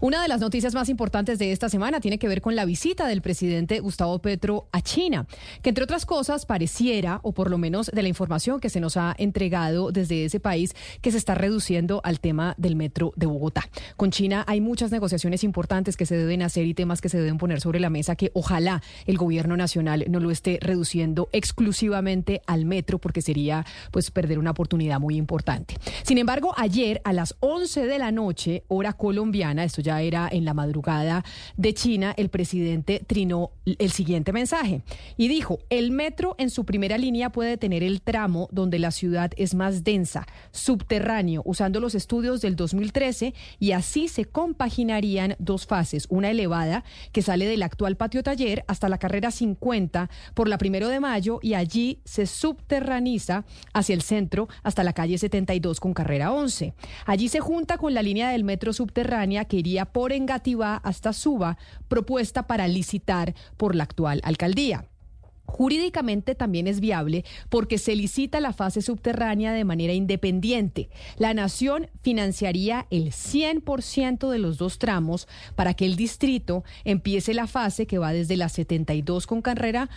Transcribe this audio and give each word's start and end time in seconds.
Una 0.00 0.20
de 0.20 0.28
las 0.28 0.40
noticias 0.40 0.74
más 0.74 0.88
importantes 0.88 1.38
de 1.38 1.52
esta 1.52 1.68
semana 1.68 2.00
tiene 2.00 2.18
que 2.18 2.28
ver 2.28 2.42
con 2.42 2.54
la 2.54 2.66
visita 2.66 3.06
del 3.06 3.22
presidente 3.22 3.80
Gustavo 3.80 4.18
Petro 4.18 4.68
a 4.72 4.82
China, 4.82 5.26
que 5.62 5.70
entre 5.70 5.84
otras 5.84 6.04
cosas 6.04 6.44
pareciera, 6.44 7.20
o 7.22 7.32
por 7.32 7.50
lo 7.50 7.56
menos 7.56 7.90
de 7.92 8.02
la 8.02 8.08
información 8.08 8.60
que 8.60 8.68
se 8.68 8.80
nos 8.80 8.96
ha 8.96 9.14
entregado 9.18 9.92
desde 9.92 10.26
ese 10.26 10.38
país, 10.38 10.74
que 11.00 11.10
se 11.10 11.18
está 11.18 11.34
reduciendo 11.34 12.00
al 12.04 12.20
tema 12.20 12.54
del 12.58 12.76
metro 12.76 13.12
de 13.16 13.26
Bogotá. 13.26 13.68
Con 13.96 14.10
China 14.10 14.44
hay 14.46 14.60
muchas 14.60 14.90
negociaciones 14.90 15.44
importantes 15.44 15.96
que 15.96 16.04
se 16.04 16.16
deben 16.16 16.42
hacer 16.42 16.66
y 16.66 16.74
temas 16.74 17.00
que 17.00 17.08
se 17.08 17.18
deben 17.18 17.38
poner 17.38 17.60
sobre 17.60 17.80
la 17.80 17.88
mesa 17.88 18.16
que 18.16 18.30
ojalá 18.34 18.82
el 19.06 19.16
gobierno 19.16 19.56
nacional 19.56 20.04
no 20.08 20.20
lo 20.20 20.30
esté 20.30 20.58
reduciendo 20.60 21.30
exclusivamente 21.32 22.42
al 22.46 22.66
metro 22.66 22.98
porque 22.98 23.22
sería 23.22 23.64
pues 23.90 24.10
perder 24.10 24.38
una 24.38 24.50
oportunidad 24.50 25.00
muy 25.00 25.16
importante. 25.16 25.76
Sin 26.02 26.18
embargo, 26.18 26.52
ayer 26.56 27.00
a 27.04 27.12
las 27.12 27.34
11 27.40 27.86
de 27.86 27.98
la 27.98 28.12
noche, 28.12 28.64
hora 28.68 28.92
colombiana, 28.92 29.64
esto 29.64 29.80
ya 29.86 30.02
era 30.02 30.28
en 30.30 30.44
la 30.44 30.52
madrugada 30.52 31.24
de 31.56 31.72
China, 31.72 32.12
el 32.16 32.28
presidente 32.28 33.02
trinó 33.06 33.52
el 33.64 33.90
siguiente 33.92 34.32
mensaje 34.32 34.82
y 35.16 35.28
dijo, 35.28 35.60
el 35.70 35.92
metro 35.92 36.34
en 36.38 36.50
su 36.50 36.64
primera 36.64 36.98
línea 36.98 37.30
puede 37.30 37.56
tener 37.56 37.84
el 37.84 38.02
tramo 38.02 38.48
donde 38.50 38.80
la 38.80 38.90
ciudad 38.90 39.30
es 39.36 39.54
más 39.54 39.84
densa, 39.84 40.26
subterráneo, 40.50 41.42
usando 41.44 41.78
los 41.78 41.94
estudios 41.94 42.40
del 42.40 42.56
2013 42.56 43.32
y 43.60 43.72
así 43.72 44.08
se 44.08 44.24
compaginarían 44.24 45.36
dos 45.38 45.66
fases, 45.66 46.06
una 46.08 46.30
elevada 46.30 46.82
que 47.12 47.22
sale 47.22 47.46
del 47.46 47.62
actual 47.62 47.96
patio 47.96 48.24
taller 48.24 48.64
hasta 48.66 48.88
la 48.88 48.98
carrera 48.98 49.30
50 49.30 50.10
por 50.34 50.48
la 50.48 50.58
primero 50.58 50.88
de 50.88 50.98
mayo 50.98 51.38
y 51.42 51.54
allí 51.54 52.00
se 52.04 52.26
subterraniza 52.26 53.44
hacia 53.72 53.94
el 53.94 54.02
centro 54.02 54.48
hasta 54.64 54.82
la 54.82 54.92
calle 54.92 55.16
72 55.16 55.78
con 55.78 55.94
carrera 55.94 56.32
11. 56.32 56.74
Allí 57.04 57.28
se 57.28 57.38
junta 57.38 57.78
con 57.78 57.94
la 57.94 58.02
línea 58.02 58.30
del 58.30 58.42
metro 58.42 58.72
subterránea 58.72 59.44
que 59.44 59.58
iría 59.58 59.75
por 59.84 60.12
Engativá 60.12 60.76
hasta 60.76 61.12
Suba, 61.12 61.58
propuesta 61.88 62.46
para 62.46 62.66
licitar 62.66 63.34
por 63.56 63.74
la 63.74 63.84
actual 63.84 64.20
alcaldía. 64.24 64.86
Jurídicamente 65.46 66.34
también 66.34 66.66
es 66.66 66.80
viable 66.80 67.24
porque 67.48 67.78
se 67.78 67.94
licita 67.94 68.40
la 68.40 68.52
fase 68.52 68.82
subterránea 68.82 69.52
de 69.52 69.64
manera 69.64 69.92
independiente. 69.92 70.90
La 71.18 71.34
nación 71.34 71.88
financiaría 72.02 72.86
el 72.90 73.12
100% 73.12 74.28
de 74.28 74.38
los 74.38 74.58
dos 74.58 74.78
tramos 74.78 75.28
para 75.54 75.74
que 75.74 75.86
el 75.86 75.94
distrito 75.94 76.64
empiece 76.84 77.32
la 77.32 77.46
fase 77.46 77.86
que 77.86 77.98
va 77.98 78.12
desde 78.12 78.36
la 78.36 78.48
72 78.48 79.26
con 79.26 79.40
carrera 79.40 79.88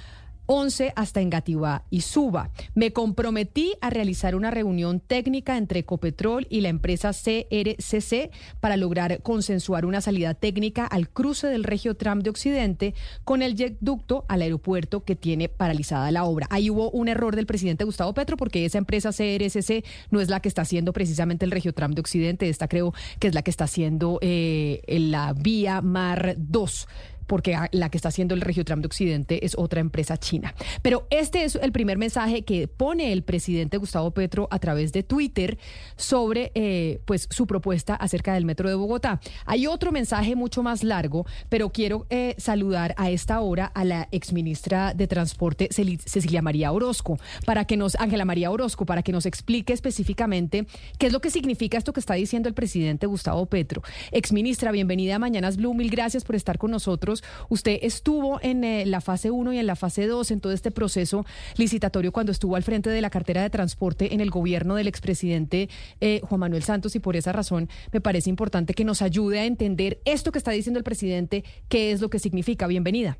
11 0.51 0.93
hasta 0.95 1.21
Engativá 1.21 1.83
y 1.91 2.01
Suba. 2.01 2.49
Me 2.73 2.91
comprometí 2.91 3.75
a 3.81 3.91
realizar 3.91 4.33
una 4.33 4.49
reunión 4.49 4.99
técnica 4.99 5.57
entre 5.57 5.81
Ecopetrol 5.81 6.47
y 6.49 6.61
la 6.61 6.69
empresa 6.69 7.11
CRCC 7.11 8.31
para 8.59 8.75
lograr 8.75 9.21
consensuar 9.21 9.85
una 9.85 10.01
salida 10.01 10.33
técnica 10.33 10.87
al 10.87 11.07
cruce 11.07 11.45
del 11.45 11.63
Regio 11.63 11.95
Tram 11.95 12.21
de 12.21 12.31
Occidente 12.31 12.95
con 13.25 13.43
el 13.43 13.77
ducto 13.79 14.25
al 14.27 14.41
aeropuerto 14.41 15.03
que 15.03 15.15
tiene 15.15 15.49
paralizada 15.49 16.09
la 16.09 16.23
obra. 16.23 16.47
Ahí 16.49 16.71
hubo 16.71 16.89
un 16.89 17.09
error 17.09 17.35
del 17.35 17.45
presidente 17.45 17.83
Gustavo 17.83 18.15
Petro 18.15 18.35
porque 18.35 18.65
esa 18.65 18.79
empresa 18.79 19.11
CRCC 19.11 19.85
no 20.09 20.19
es 20.19 20.29
la 20.29 20.39
que 20.39 20.49
está 20.49 20.63
haciendo 20.63 20.93
precisamente 20.93 21.45
el 21.45 21.51
Regio 21.51 21.73
Tram 21.73 21.91
de 21.91 22.01
Occidente, 22.01 22.49
esta 22.49 22.67
creo 22.67 22.95
que 23.19 23.27
es 23.27 23.35
la 23.35 23.43
que 23.43 23.51
está 23.51 23.65
haciendo 23.65 24.17
eh, 24.21 24.81
la 24.87 25.33
vía 25.33 25.81
Mar 25.81 26.33
2 26.39 26.87
porque 27.29 27.55
la 27.71 27.89
que 27.89 27.97
está 27.97 28.09
haciendo 28.09 28.33
el 28.33 28.41
Regiotram 28.41 28.81
de 28.81 28.87
Occidente 28.87 29.45
es 29.45 29.55
otra 29.55 29.79
empresa 29.79 30.17
china. 30.17 30.55
Pero 30.81 31.07
este 31.11 31.43
es 31.43 31.55
el 31.55 31.71
primer 31.71 31.99
mensaje 31.99 32.41
que 32.41 32.67
pone 32.67 33.13
el 33.13 33.21
presidente 33.21 33.77
Gustavo 33.77 34.11
Petro 34.11 34.47
a 34.49 34.57
través 34.57 34.91
de 34.91 35.03
Twitter 35.03 35.59
sobre 35.95 36.51
eh, 36.55 37.01
pues 37.05 37.27
su 37.29 37.45
propuesta 37.45 37.93
acerca 37.93 38.33
del 38.33 38.45
metro 38.45 38.67
de 38.67 38.73
Bogotá. 38.73 39.21
Hay 39.45 39.67
otro 39.67 39.91
mensaje 39.91 40.35
mucho 40.35 40.63
más 40.63 40.83
largo, 40.83 41.27
pero 41.49 41.69
quiero 41.69 42.07
eh, 42.09 42.33
saludar 42.39 42.95
a 42.97 43.11
esta 43.11 43.39
hora 43.41 43.65
a 43.65 43.85
la 43.85 44.07
exministra 44.11 44.95
de 44.95 45.05
Transporte 45.07 45.69
Cecilia 45.71 46.41
María 46.41 46.71
Orozco 46.71 47.19
para 47.45 47.65
que 47.65 47.77
nos 47.77 47.95
Ángela 47.95 48.25
María 48.25 48.49
Orozco 48.49 48.87
para 48.87 49.03
que 49.03 49.11
nos 49.11 49.27
explique 49.27 49.71
específicamente 49.71 50.65
qué 50.97 51.05
es 51.05 51.13
lo 51.13 51.21
que 51.21 51.29
significa 51.29 51.77
esto 51.77 51.93
que 51.93 51.99
está 51.99 52.15
diciendo 52.15 52.49
el 52.49 52.55
presidente 52.55 53.05
Gustavo 53.05 53.45
Petro. 53.45 53.83
Exministra, 54.11 54.71
bienvenida 54.71 55.17
a 55.17 55.19
Mañanas 55.19 55.57
Blue, 55.57 55.75
mil 55.75 55.91
gracias 55.91 56.23
por 56.23 56.35
estar 56.35 56.57
con 56.57 56.71
nosotros. 56.71 57.18
Usted 57.49 57.79
estuvo 57.81 58.39
en 58.41 58.63
eh, 58.63 58.85
la 58.85 59.01
fase 59.01 59.31
1 59.31 59.53
y 59.53 59.59
en 59.59 59.67
la 59.67 59.75
fase 59.75 60.07
2 60.07 60.31
en 60.31 60.41
todo 60.41 60.53
este 60.53 60.71
proceso 60.71 61.25
licitatorio 61.57 62.11
cuando 62.11 62.31
estuvo 62.31 62.55
al 62.55 62.63
frente 62.63 62.89
de 62.89 63.01
la 63.01 63.09
cartera 63.09 63.41
de 63.41 63.49
transporte 63.49 64.13
en 64.13 64.21
el 64.21 64.29
gobierno 64.29 64.75
del 64.75 64.87
expresidente 64.87 65.69
eh, 66.01 66.21
Juan 66.23 66.39
Manuel 66.39 66.63
Santos 66.63 66.95
y 66.95 66.99
por 66.99 67.15
esa 67.15 67.31
razón 67.31 67.69
me 67.91 68.01
parece 68.01 68.29
importante 68.29 68.73
que 68.73 68.85
nos 68.85 69.01
ayude 69.01 69.39
a 69.39 69.45
entender 69.45 69.99
esto 70.05 70.31
que 70.31 70.37
está 70.37 70.51
diciendo 70.51 70.77
el 70.77 70.83
presidente, 70.83 71.43
qué 71.67 71.91
es 71.91 72.01
lo 72.01 72.09
que 72.09 72.19
significa. 72.19 72.67
Bienvenida. 72.67 73.17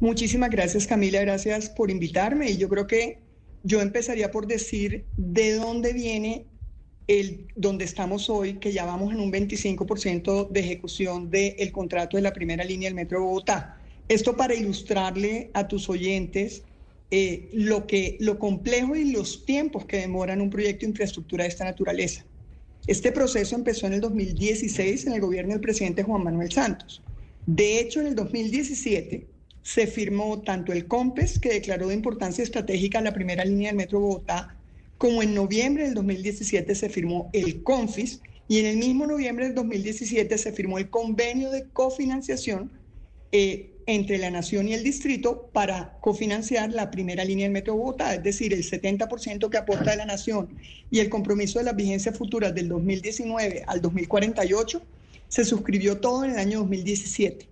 Muchísimas 0.00 0.50
gracias 0.50 0.86
Camila, 0.86 1.20
gracias 1.22 1.70
por 1.70 1.90
invitarme 1.90 2.50
y 2.50 2.56
yo 2.56 2.68
creo 2.68 2.86
que 2.86 3.18
yo 3.64 3.80
empezaría 3.80 4.30
por 4.30 4.46
decir 4.46 5.04
de 5.16 5.54
dónde 5.54 5.92
viene 5.92 6.46
el, 7.08 7.46
donde 7.56 7.84
estamos 7.86 8.30
hoy, 8.30 8.54
que 8.54 8.72
ya 8.72 8.84
vamos 8.84 9.12
en 9.12 9.20
un 9.20 9.32
25% 9.32 10.48
de 10.50 10.60
ejecución 10.60 11.30
del 11.30 11.72
contrato 11.72 12.16
de 12.16 12.22
la 12.22 12.32
primera 12.32 12.62
línea 12.64 12.88
del 12.88 12.94
Metro 12.94 13.18
de 13.18 13.24
Bogotá. 13.24 13.80
Esto 14.08 14.36
para 14.36 14.54
ilustrarle 14.54 15.50
a 15.54 15.66
tus 15.66 15.88
oyentes 15.88 16.62
eh, 17.10 17.48
lo, 17.54 17.86
que, 17.86 18.18
lo 18.20 18.38
complejo 18.38 18.94
y 18.94 19.10
los 19.10 19.46
tiempos 19.46 19.86
que 19.86 19.96
demoran 19.96 20.42
un 20.42 20.50
proyecto 20.50 20.80
de 20.84 20.90
infraestructura 20.90 21.44
de 21.44 21.48
esta 21.48 21.64
naturaleza. 21.64 22.24
Este 22.86 23.10
proceso 23.10 23.56
empezó 23.56 23.86
en 23.86 23.94
el 23.94 24.00
2016 24.02 25.06
en 25.06 25.14
el 25.14 25.20
gobierno 25.20 25.52
del 25.52 25.60
presidente 25.60 26.02
Juan 26.02 26.24
Manuel 26.24 26.52
Santos. 26.52 27.02
De 27.46 27.80
hecho, 27.80 28.00
en 28.00 28.08
el 28.08 28.14
2017 28.14 29.26
se 29.62 29.86
firmó 29.86 30.42
tanto 30.42 30.72
el 30.72 30.86
COMPES, 30.86 31.38
que 31.38 31.50
declaró 31.50 31.88
de 31.88 31.94
importancia 31.94 32.44
estratégica 32.44 33.00
la 33.00 33.14
primera 33.14 33.44
línea 33.44 33.68
del 33.68 33.76
Metro 33.76 33.98
de 33.98 34.04
Bogotá, 34.04 34.57
como 34.98 35.22
en 35.22 35.34
noviembre 35.34 35.84
del 35.84 35.94
2017 35.94 36.74
se 36.74 36.88
firmó 36.88 37.30
el 37.32 37.62
CONFIS 37.62 38.20
y 38.48 38.58
en 38.58 38.66
el 38.66 38.76
mismo 38.78 39.06
noviembre 39.06 39.46
del 39.46 39.54
2017 39.54 40.36
se 40.36 40.52
firmó 40.52 40.78
el 40.78 40.90
convenio 40.90 41.50
de 41.50 41.66
cofinanciación 41.68 42.72
eh, 43.30 43.70
entre 43.86 44.18
la 44.18 44.30
Nación 44.30 44.68
y 44.68 44.74
el 44.74 44.82
Distrito 44.82 45.48
para 45.52 45.98
cofinanciar 46.00 46.72
la 46.72 46.90
primera 46.90 47.24
línea 47.24 47.44
del 47.44 47.52
Metro 47.52 47.74
Bogotá, 47.74 48.14
es 48.14 48.22
decir, 48.22 48.52
el 48.52 48.62
70% 48.62 49.48
que 49.48 49.56
aporta 49.56 49.96
la 49.96 50.04
Nación 50.04 50.48
y 50.90 50.98
el 50.98 51.08
compromiso 51.08 51.58
de 51.58 51.66
las 51.66 51.76
vigencias 51.76 52.18
futuras 52.18 52.54
del 52.54 52.68
2019 52.68 53.64
al 53.66 53.80
2048 53.80 54.82
se 55.28 55.44
suscribió 55.44 55.98
todo 55.98 56.24
en 56.24 56.32
el 56.32 56.38
año 56.38 56.58
2017. 56.60 57.46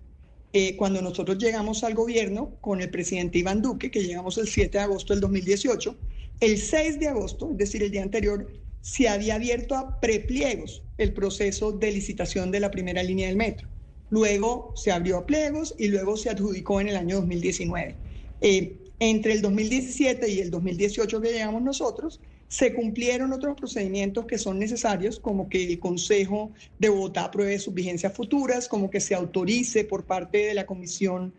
Eh, 0.53 0.77
cuando 0.77 1.03
nosotros 1.03 1.39
llegamos 1.39 1.84
al 1.84 1.95
gobierno 1.95 2.53
con 2.61 2.81
el 2.81 2.91
presidente 2.91 3.39
Iván 3.39 3.63
Duque, 3.63 3.91
que 3.91 4.03
llegamos 4.03 4.39
el 4.39 4.49
7 4.49 4.78
de 4.78 4.84
agosto 4.84 5.13
del 5.13 5.21
2018, 5.21 5.97
el 6.41 6.59
6 6.59 7.01
de 7.01 7.09
agosto, 7.09 7.51
es 7.53 7.59
decir, 7.59 7.83
el 7.83 7.91
día 7.91 8.03
anterior, 8.03 8.47
se 8.81 9.09
había 9.09 9.35
abierto 9.35 9.75
a 9.75 9.99
prepliegos 10.01 10.83
el 10.99 11.13
proceso 11.13 11.73
de 11.73 11.91
licitación 11.91 12.51
de 12.51 12.61
la 12.61 12.71
primera 12.71 13.03
línea 13.03 13.27
del 13.29 13.37
metro. 13.37 13.69
Luego 14.11 14.73
se 14.77 14.93
abrió 14.93 15.19
a 15.19 15.27
pliegos 15.27 15.75
y 15.79 15.89
luego 15.89 16.17
se 16.17 16.31
adjudicó 16.31 16.81
en 16.81 16.89
el 16.89 16.97
año 16.97 17.17
2019. 17.17 17.97
Eh, 18.41 18.77
entre 19.01 19.33
el 19.33 19.43
2017 19.43 20.29
y 20.31 20.41
el 20.41 20.51
2018 20.51 21.21
que 21.21 21.33
llegamos 21.33 21.63
nosotros, 21.63 22.21
se 22.49 22.73
cumplieron 22.75 23.33
otros 23.33 23.57
procedimientos 23.57 24.27
que 24.27 24.39
son 24.39 24.59
necesarios, 24.59 25.19
como 25.19 25.49
que 25.49 25.65
el 25.65 25.79
Consejo 25.81 26.53
de 26.79 26.89
Bogotá 26.89 27.25
apruebe 27.25 27.59
sus 27.59 27.75
vigencias 27.75 28.13
futuras, 28.13 28.69
como 28.69 28.89
que 28.89 29.01
se 29.01 29.15
autorice 29.15 29.85
por 29.85 30.05
parte 30.05 30.39
de 30.39 30.55
la 30.55 30.65
Comisión 30.65 31.33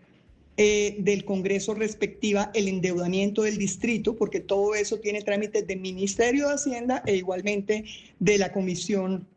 eh, 0.59 0.95
del 0.97 1.23
Congreso 1.23 1.75
respectiva 1.75 2.49
el 2.55 2.67
endeudamiento 2.67 3.43
del 3.43 3.59
distrito, 3.59 4.15
porque 4.15 4.39
todo 4.39 4.73
eso 4.73 4.99
tiene 4.99 5.21
trámites 5.21 5.67
del 5.67 5.79
Ministerio 5.79 6.47
de 6.47 6.55
Hacienda 6.55 7.03
e 7.05 7.15
igualmente 7.15 7.85
de 8.19 8.37
la 8.39 8.51
Comisión 8.51 9.27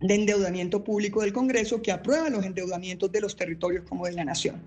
de 0.00 0.14
Endeudamiento 0.16 0.82
Público 0.82 1.22
del 1.22 1.32
Congreso, 1.32 1.80
que 1.82 1.92
aprueba 1.92 2.30
los 2.30 2.44
endeudamientos 2.44 3.12
de 3.12 3.20
los 3.20 3.36
territorios 3.36 3.84
como 3.88 4.06
de 4.06 4.12
la 4.12 4.24
Nación. 4.24 4.60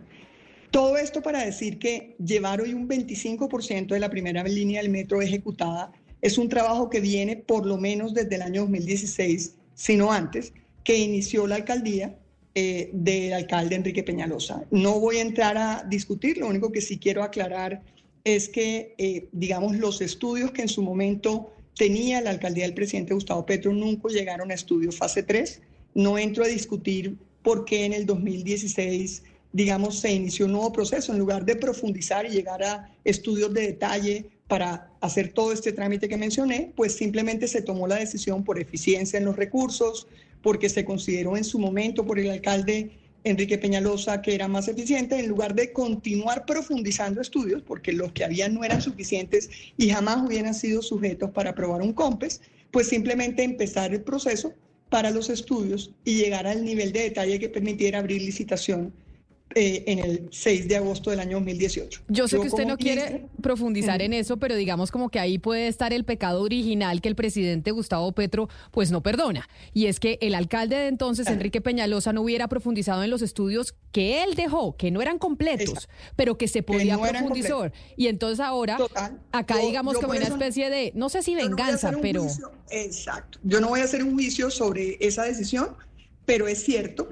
Todo 0.72 0.98
esto 0.98 1.22
para 1.22 1.44
decir 1.44 1.80
que 1.80 2.16
llevar 2.24 2.62
hoy 2.62 2.74
un 2.74 2.88
25% 2.88 3.88
de 3.88 4.00
la 4.00 4.10
primera 4.10 4.44
línea 4.44 4.82
del 4.82 4.92
metro 4.92 5.22
ejecutada 5.22 5.92
es 6.22 6.38
un 6.38 6.48
trabajo 6.48 6.90
que 6.90 7.02
viene 7.02 7.36
por 7.36 7.66
lo 7.66 7.78
menos 7.78 8.14
desde 8.14 8.36
el 8.36 8.44
año 8.44 8.62
2016, 8.62 9.56
sino 9.74 10.14
antes, 10.14 10.54
que 10.84 10.98
inició 10.98 11.46
la 11.46 11.56
alcaldía 11.56 12.19
eh, 12.62 12.90
del 12.92 13.32
alcalde 13.32 13.76
Enrique 13.76 14.04
Peñalosa. 14.04 14.66
No 14.70 15.00
voy 15.00 15.16
a 15.16 15.22
entrar 15.22 15.58
a 15.58 15.86
discutir, 15.88 16.38
lo 16.40 16.48
único 16.48 16.74
que 16.74 16.82
sí 16.82 17.00
quiero 17.00 17.24
aclarar 17.24 17.82
es 18.26 18.50
que, 18.50 18.96
eh, 18.98 19.30
digamos, 19.32 19.78
los 19.78 20.02
estudios 20.02 20.52
que 20.52 20.64
en 20.64 20.68
su 20.68 20.82
momento 20.82 21.54
tenía 21.78 22.20
la 22.20 22.32
alcaldía 22.32 22.66
del 22.66 22.74
presidente 22.74 23.14
Gustavo 23.14 23.46
Petro 23.46 23.72
nunca 23.72 24.10
llegaron 24.10 24.52
a 24.52 24.56
estudio 24.56 24.92
fase 24.92 25.24
3. 25.24 25.62
No 25.94 26.18
entro 26.18 26.44
a 26.44 26.48
discutir 26.48 27.16
por 27.44 27.64
qué 27.64 27.86
en 27.86 27.94
el 27.94 28.06
2016, 28.06 29.24
digamos, 29.54 29.98
se 30.00 30.12
inició 30.12 30.46
un 30.46 30.52
nuevo 30.52 30.74
proceso. 30.74 31.14
En 31.14 31.20
lugar 31.20 31.46
de 31.46 31.56
profundizar 31.56 32.26
y 32.26 32.30
llegar 32.30 32.62
a 32.62 32.94
estudios 33.06 33.54
de 33.54 33.62
detalle 33.62 34.26
para 34.50 34.92
hacer 35.00 35.32
todo 35.32 35.54
este 35.54 35.72
trámite 35.72 36.10
que 36.10 36.18
mencioné, 36.18 36.74
pues 36.76 36.94
simplemente 36.94 37.48
se 37.48 37.62
tomó 37.62 37.88
la 37.88 37.96
decisión 37.96 38.44
por 38.44 38.60
eficiencia 38.60 39.18
en 39.18 39.24
los 39.24 39.38
recursos, 39.38 40.08
porque 40.42 40.70
se 40.70 40.86
consideró 40.86 41.38
en 41.38 41.44
su 41.44 41.60
momento 41.60 42.06
por 42.06 42.20
el 42.20 42.30
alcalde 42.30 42.92
Enrique 43.24 43.58
Peñalosa 43.58 44.22
que 44.22 44.34
era 44.34 44.48
más 44.48 44.68
eficiente, 44.68 45.20
en 45.20 45.28
lugar 45.28 45.54
de 45.54 45.74
continuar 45.74 46.46
profundizando 46.46 47.22
estudios, 47.22 47.62
porque 47.62 47.92
los 47.92 48.14
que 48.14 48.24
habían 48.24 48.54
no 48.54 48.64
eran 48.64 48.82
suficientes 48.82 49.50
y 49.78 49.90
jamás 49.90 50.26
hubieran 50.26 50.54
sido 50.54 50.82
sujetos 50.82 51.32
para 51.32 51.52
aprobar 51.52 51.82
un 51.82 51.94
COMPES, 51.94 52.42
pues 52.72 52.88
simplemente 52.88 53.44
empezar 53.44 53.94
el 53.94 54.02
proceso 54.02 54.54
para 54.90 55.12
los 55.12 55.30
estudios 55.30 55.92
y 56.06 56.16
llegar 56.16 56.48
al 56.48 56.64
nivel 56.64 56.92
de 56.92 57.02
detalle 57.02 57.40
que 57.40 57.50
permitiera 57.50 58.00
abrir 58.00 58.22
licitación 58.22 58.94
eh, 59.56 59.84
en 59.88 59.98
el 59.98 60.30
6 60.32 60.68
de 60.68 60.76
agosto 60.76 61.10
del 61.10 61.20
año 61.20 61.38
2018. 61.38 62.02
Yo 62.08 62.28
sé 62.28 62.40
que 62.40 62.48
usted 62.48 62.68
no 62.68 62.78
quiere 62.78 63.26
profundizar 63.42 64.00
en 64.04 64.14
eso, 64.14 64.38
pero 64.38 64.56
digamos 64.56 64.92
como 64.92 65.10
que 65.10 65.20
ahí 65.20 65.40
puede 65.40 65.68
estar 65.68 65.92
el 65.92 66.04
pecado 66.06 66.44
original 66.44 67.02
que 67.02 67.10
el 67.10 67.16
presidente 67.16 67.72
Gustavo 67.72 68.12
Petro 68.12 68.48
pues 68.70 68.92
no 68.92 69.02
perdona. 69.02 69.50
Y 69.74 69.88
es 69.88 70.00
que 70.00 70.20
el 70.22 70.36
alcalde 70.36 70.76
de 70.76 70.88
entonces, 70.88 71.26
Enrique 71.26 71.62
Peñalosa, 71.62 72.14
no 72.14 72.22
hubiera 72.22 72.48
profundizado 72.48 73.04
en 73.04 73.10
los 73.10 73.24
estudios 73.24 73.74
que 73.92 74.24
él 74.24 74.36
dejó, 74.36 74.78
que 74.78 74.92
no 74.92 75.02
eran 75.02 75.18
completos, 75.18 75.90
pero 76.16 76.38
que 76.38 76.48
se 76.48 76.62
podía 76.62 77.00
profundizar. 77.00 77.74
Y 77.98 78.06
entonces 78.06 78.42
ahora, 78.42 78.78
acá 79.32 79.58
digamos 79.58 79.98
como 79.98 80.12
una 80.12 80.28
especie 80.28 80.70
de, 80.70 80.92
no 80.94 81.10
sé 81.10 81.24
si 81.24 81.34
venganza, 81.34 81.92
pero... 82.02 82.28
exacto. 82.70 83.40
Yo 83.42 83.60
no 83.60 83.70
voy 83.70 83.80
a 83.80 83.86
hacer 83.86 84.04
un 84.04 84.14
juicio 84.14 84.52
sobre 84.52 84.98
esa 85.00 85.24
decisión, 85.24 85.76
pero 86.26 86.48
es 86.48 86.64
cierto 86.64 87.10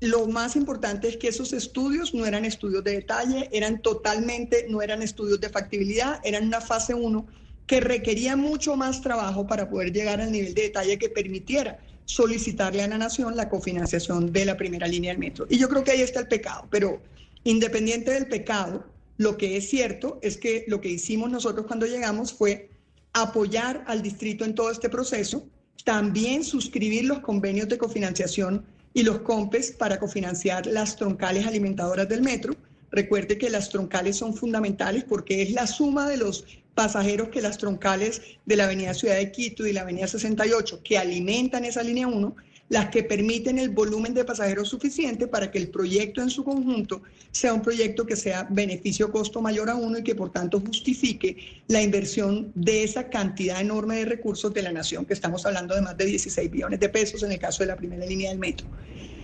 lo 0.00 0.26
más 0.26 0.56
importante 0.56 1.08
es 1.08 1.18
que 1.18 1.28
esos 1.28 1.52
estudios 1.52 2.14
no 2.14 2.24
eran 2.24 2.46
estudios 2.46 2.82
de 2.82 2.92
detalle, 2.92 3.50
eran 3.52 3.82
totalmente, 3.82 4.66
no 4.68 4.80
eran 4.80 5.02
estudios 5.02 5.40
de 5.40 5.50
factibilidad, 5.50 6.20
eran 6.24 6.46
una 6.46 6.62
fase 6.62 6.94
1 6.94 7.26
que 7.66 7.80
requería 7.80 8.34
mucho 8.34 8.76
más 8.76 9.02
trabajo 9.02 9.46
para 9.46 9.68
poder 9.68 9.92
llegar 9.92 10.20
al 10.20 10.32
nivel 10.32 10.54
de 10.54 10.62
detalle 10.62 10.98
que 10.98 11.10
permitiera 11.10 11.78
solicitarle 12.06 12.82
a 12.82 12.88
la 12.88 12.98
nación 12.98 13.36
la 13.36 13.48
cofinanciación 13.48 14.32
de 14.32 14.44
la 14.44 14.56
primera 14.56 14.88
línea 14.88 15.12
del 15.12 15.20
metro. 15.20 15.46
Y 15.48 15.58
yo 15.58 15.68
creo 15.68 15.84
que 15.84 15.92
ahí 15.92 16.00
está 16.00 16.18
el 16.18 16.28
pecado, 16.28 16.66
pero 16.70 17.00
independiente 17.44 18.10
del 18.10 18.26
pecado, 18.26 18.84
lo 19.18 19.36
que 19.36 19.58
es 19.58 19.68
cierto 19.68 20.18
es 20.22 20.38
que 20.38 20.64
lo 20.66 20.80
que 20.80 20.88
hicimos 20.88 21.30
nosotros 21.30 21.66
cuando 21.66 21.86
llegamos 21.86 22.32
fue 22.32 22.70
apoyar 23.12 23.84
al 23.86 24.02
distrito 24.02 24.44
en 24.44 24.54
todo 24.54 24.70
este 24.70 24.88
proceso, 24.88 25.46
también 25.84 26.42
suscribir 26.42 27.04
los 27.04 27.20
convenios 27.20 27.68
de 27.68 27.78
cofinanciación 27.78 28.64
y 28.92 29.02
los 29.02 29.20
COMPES 29.20 29.72
para 29.72 29.98
cofinanciar 29.98 30.66
las 30.66 30.96
troncales 30.96 31.46
alimentadoras 31.46 32.08
del 32.08 32.22
metro. 32.22 32.54
Recuerde 32.90 33.38
que 33.38 33.50
las 33.50 33.68
troncales 33.68 34.16
son 34.16 34.34
fundamentales 34.34 35.04
porque 35.04 35.42
es 35.42 35.52
la 35.52 35.66
suma 35.66 36.08
de 36.08 36.16
los 36.16 36.44
pasajeros 36.74 37.28
que 37.28 37.42
las 37.42 37.58
troncales 37.58 38.22
de 38.46 38.56
la 38.56 38.64
Avenida 38.64 38.94
Ciudad 38.94 39.16
de 39.16 39.30
Quito 39.30 39.66
y 39.66 39.72
la 39.72 39.82
Avenida 39.82 40.08
68 40.08 40.80
que 40.82 40.98
alimentan 40.98 41.64
esa 41.64 41.82
línea 41.82 42.08
1 42.08 42.36
las 42.70 42.88
que 42.88 43.02
permiten 43.02 43.58
el 43.58 43.70
volumen 43.70 44.14
de 44.14 44.24
pasajeros 44.24 44.68
suficiente 44.68 45.26
para 45.26 45.50
que 45.50 45.58
el 45.58 45.68
proyecto 45.68 46.22
en 46.22 46.30
su 46.30 46.44
conjunto 46.44 47.02
sea 47.32 47.52
un 47.52 47.62
proyecto 47.62 48.06
que 48.06 48.14
sea 48.14 48.46
beneficio-costo 48.48 49.42
mayor 49.42 49.68
a 49.68 49.74
uno 49.74 49.98
y 49.98 50.04
que 50.04 50.14
por 50.14 50.30
tanto 50.30 50.60
justifique 50.60 51.36
la 51.66 51.82
inversión 51.82 52.52
de 52.54 52.84
esa 52.84 53.10
cantidad 53.10 53.60
enorme 53.60 53.96
de 53.96 54.04
recursos 54.04 54.54
de 54.54 54.62
la 54.62 54.70
nación, 54.70 55.04
que 55.04 55.14
estamos 55.14 55.44
hablando 55.46 55.74
de 55.74 55.82
más 55.82 55.96
de 55.96 56.06
16 56.06 56.48
billones 56.48 56.78
de 56.78 56.88
pesos 56.88 57.24
en 57.24 57.32
el 57.32 57.40
caso 57.40 57.64
de 57.64 57.66
la 57.66 57.76
primera 57.76 58.06
línea 58.06 58.30
del 58.30 58.38
metro. 58.38 58.68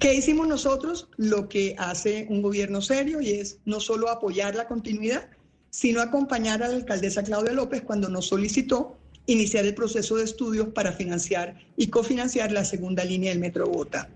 ¿Qué 0.00 0.14
hicimos 0.14 0.48
nosotros? 0.48 1.08
Lo 1.16 1.48
que 1.48 1.76
hace 1.78 2.26
un 2.28 2.42
gobierno 2.42 2.82
serio 2.82 3.20
y 3.20 3.30
es 3.30 3.58
no 3.64 3.78
solo 3.78 4.10
apoyar 4.10 4.56
la 4.56 4.66
continuidad, 4.66 5.30
sino 5.70 6.00
acompañar 6.00 6.64
a 6.64 6.68
la 6.68 6.74
alcaldesa 6.74 7.22
Claudia 7.22 7.52
López 7.52 7.82
cuando 7.82 8.08
nos 8.08 8.26
solicitó 8.26 8.98
iniciar 9.26 9.64
el 9.66 9.74
proceso 9.74 10.16
de 10.16 10.24
estudios 10.24 10.68
para 10.68 10.92
financiar 10.92 11.56
y 11.76 11.88
cofinanciar 11.88 12.52
la 12.52 12.64
segunda 12.64 13.04
línea 13.04 13.30
del 13.30 13.40
Metro 13.40 13.66
Bogotá. 13.66 14.08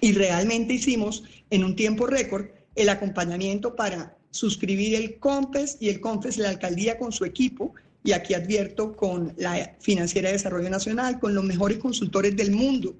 Y 0.00 0.12
realmente 0.12 0.74
hicimos 0.74 1.24
en 1.50 1.64
un 1.64 1.76
tiempo 1.76 2.06
récord 2.06 2.46
el 2.74 2.88
acompañamiento 2.88 3.76
para 3.76 4.16
suscribir 4.30 4.94
el 4.94 5.18
COMPES 5.18 5.76
y 5.80 5.90
el 5.90 6.00
COMPES 6.00 6.38
la 6.38 6.48
alcaldía 6.48 6.98
con 6.98 7.12
su 7.12 7.24
equipo, 7.24 7.74
y 8.04 8.12
aquí 8.12 8.34
advierto 8.34 8.96
con 8.96 9.32
la 9.36 9.76
Financiera 9.80 10.28
de 10.28 10.32
Desarrollo 10.32 10.70
Nacional, 10.70 11.20
con 11.20 11.34
los 11.34 11.44
mejores 11.44 11.78
consultores 11.78 12.36
del 12.36 12.50
mundo 12.50 12.96